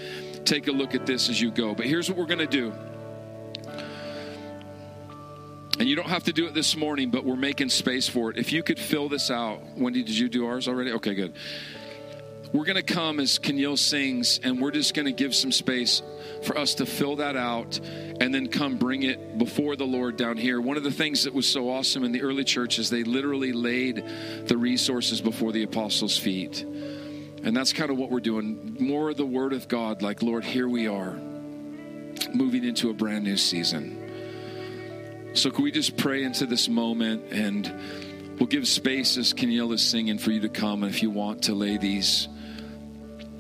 take 0.47 0.69
a 0.69 0.73
look 0.73 0.95
at 0.95 1.05
this 1.05 1.29
as 1.29 1.39
you 1.39 1.51
go. 1.51 1.75
But 1.75 1.85
here's 1.85 2.09
what 2.09 2.17
we're 2.17 2.25
going 2.25 2.39
to 2.39 2.47
do. 2.47 2.73
And 5.79 5.87
you 5.87 5.97
don't 5.97 6.09
have 6.09 6.25
to 6.25 6.33
do 6.33 6.47
it 6.47 6.55
this 6.55 6.79
morning, 6.79 7.11
but 7.11 7.27
we're 7.27 7.37
making 7.37 7.69
space 7.69 8.09
for 8.09 8.31
it. 8.31 8.39
If 8.39 8.55
you 8.55 8.63
could 8.63 8.79
fill 8.79 9.11
this 9.11 9.31
out. 9.31 9.61
Wendy, 9.77 10.03
did 10.03 10.17
you 10.17 10.31
do 10.31 10.47
ours 10.47 10.67
already? 10.67 10.93
Okay, 10.93 11.13
good. 11.13 11.35
We're 12.57 12.65
going 12.65 12.77
to 12.77 12.95
come 12.95 13.21
as 13.21 13.39
Kenyel 13.39 13.77
sings, 13.77 14.41
and 14.43 14.63
we're 14.63 14.71
just 14.71 14.95
going 14.95 15.05
to 15.05 15.13
give 15.13 15.35
some 15.35 15.53
space 15.53 16.01
for 16.43 16.57
us 16.57 16.77
to 16.77 16.87
fill 16.87 17.17
that 17.17 17.37
out 17.37 17.79
and 18.19 18.35
then 18.35 18.49
come 18.49 18.79
bring 18.79 19.03
it 19.03 19.37
before 19.37 19.77
the 19.77 19.85
Lord 19.85 20.17
down 20.17 20.39
here. 20.39 20.59
One 20.59 20.79
of 20.79 20.83
the 20.83 20.91
things 20.91 21.25
that 21.25 21.35
was 21.35 21.47
so 21.47 21.69
awesome 21.69 22.03
in 22.03 22.13
the 22.13 22.23
early 22.23 22.45
church 22.45 22.79
is 22.79 22.89
they 22.89 23.05
literally 23.05 23.53
laid 23.53 24.03
the 24.47 24.57
resources 24.57 25.21
before 25.21 25.53
the 25.53 25.65
apostles' 25.65 26.17
feet. 26.17 26.63
And 26.63 27.55
that's 27.55 27.75
kind 27.75 27.91
of 27.91 27.99
what 27.99 28.11
we're 28.11 28.21
doing. 28.21 28.79
More 28.81 29.11
of 29.11 29.19
the 29.19 29.27
Word 29.27 29.53
of 29.53 29.69
God, 29.69 30.01
like, 30.01 30.23
Lord, 30.23 30.43
here 30.43 30.67
we 30.67 30.89
are, 30.89 31.13
moving 32.33 32.65
into 32.65 32.89
a 32.89 32.95
brand 32.95 33.25
new 33.25 33.37
season. 33.37 35.35
So, 35.35 35.51
can 35.51 35.63
we 35.63 35.73
just 35.73 35.99
pray 35.99 36.23
into 36.23 36.47
this 36.47 36.71
moment 36.71 37.33
and 37.33 37.71
we'll 38.39 38.47
give 38.47 38.67
space 38.67 39.19
as 39.19 39.35
Kenyel 39.35 39.75
is 39.75 39.83
singing 39.83 40.17
for 40.17 40.31
you 40.31 40.41
to 40.41 40.49
come. 40.49 40.85
And 40.85 40.95
if 40.95 41.03
you 41.03 41.11
want 41.11 41.43
to 41.43 41.55
lay 41.55 41.77
these 41.77 42.29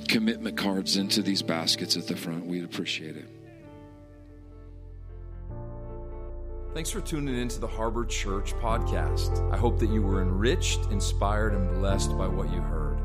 commitment 0.07 0.57
cards 0.57 0.97
into 0.97 1.23
these 1.23 1.43
baskets 1.43 1.97
at 1.97 2.07
the 2.07 2.17
front. 2.17 2.47
We'd 2.47 2.65
appreciate 2.65 3.17
it. 3.17 3.29
Thanks 6.75 6.91
for 6.91 7.01
tuning 7.01 7.39
in 7.39 7.49
to 7.49 7.59
the 7.59 7.67
Harbor 7.67 8.05
Church 8.05 8.53
podcast. 8.57 9.51
I 9.51 9.57
hope 9.57 9.79
that 9.79 9.89
you 9.89 10.03
were 10.03 10.21
enriched, 10.21 10.81
inspired, 10.91 11.55
and 11.55 11.71
blessed 11.81 12.17
by 12.19 12.29
what 12.29 12.53
you 12.53 12.61
heard. 12.61 12.99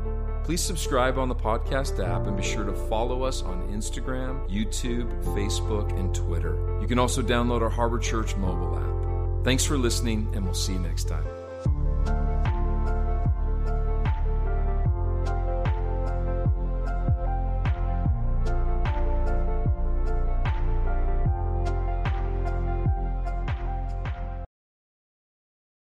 Please 0.44 0.60
subscribe 0.60 1.18
on 1.18 1.28
the 1.28 1.34
podcast 1.34 1.98
app 2.06 2.26
and 2.26 2.36
be 2.36 2.42
sure 2.42 2.64
to 2.64 2.74
follow 2.88 3.22
us 3.22 3.42
on 3.42 3.66
Instagram, 3.68 4.46
YouTube, 4.50 5.08
Facebook, 5.24 5.98
and 5.98 6.14
Twitter. 6.14 6.78
You 6.80 6.86
can 6.86 6.98
also 6.98 7.22
download 7.22 7.62
our 7.62 7.70
Harbor 7.70 7.98
Church 7.98 8.36
mobile 8.36 8.76
app. 8.76 9.44
Thanks 9.44 9.64
for 9.64 9.78
listening, 9.78 10.28
and 10.34 10.44
we'll 10.44 10.52
see 10.52 10.74
you 10.74 10.80
next 10.80 11.04
time. 11.04 11.41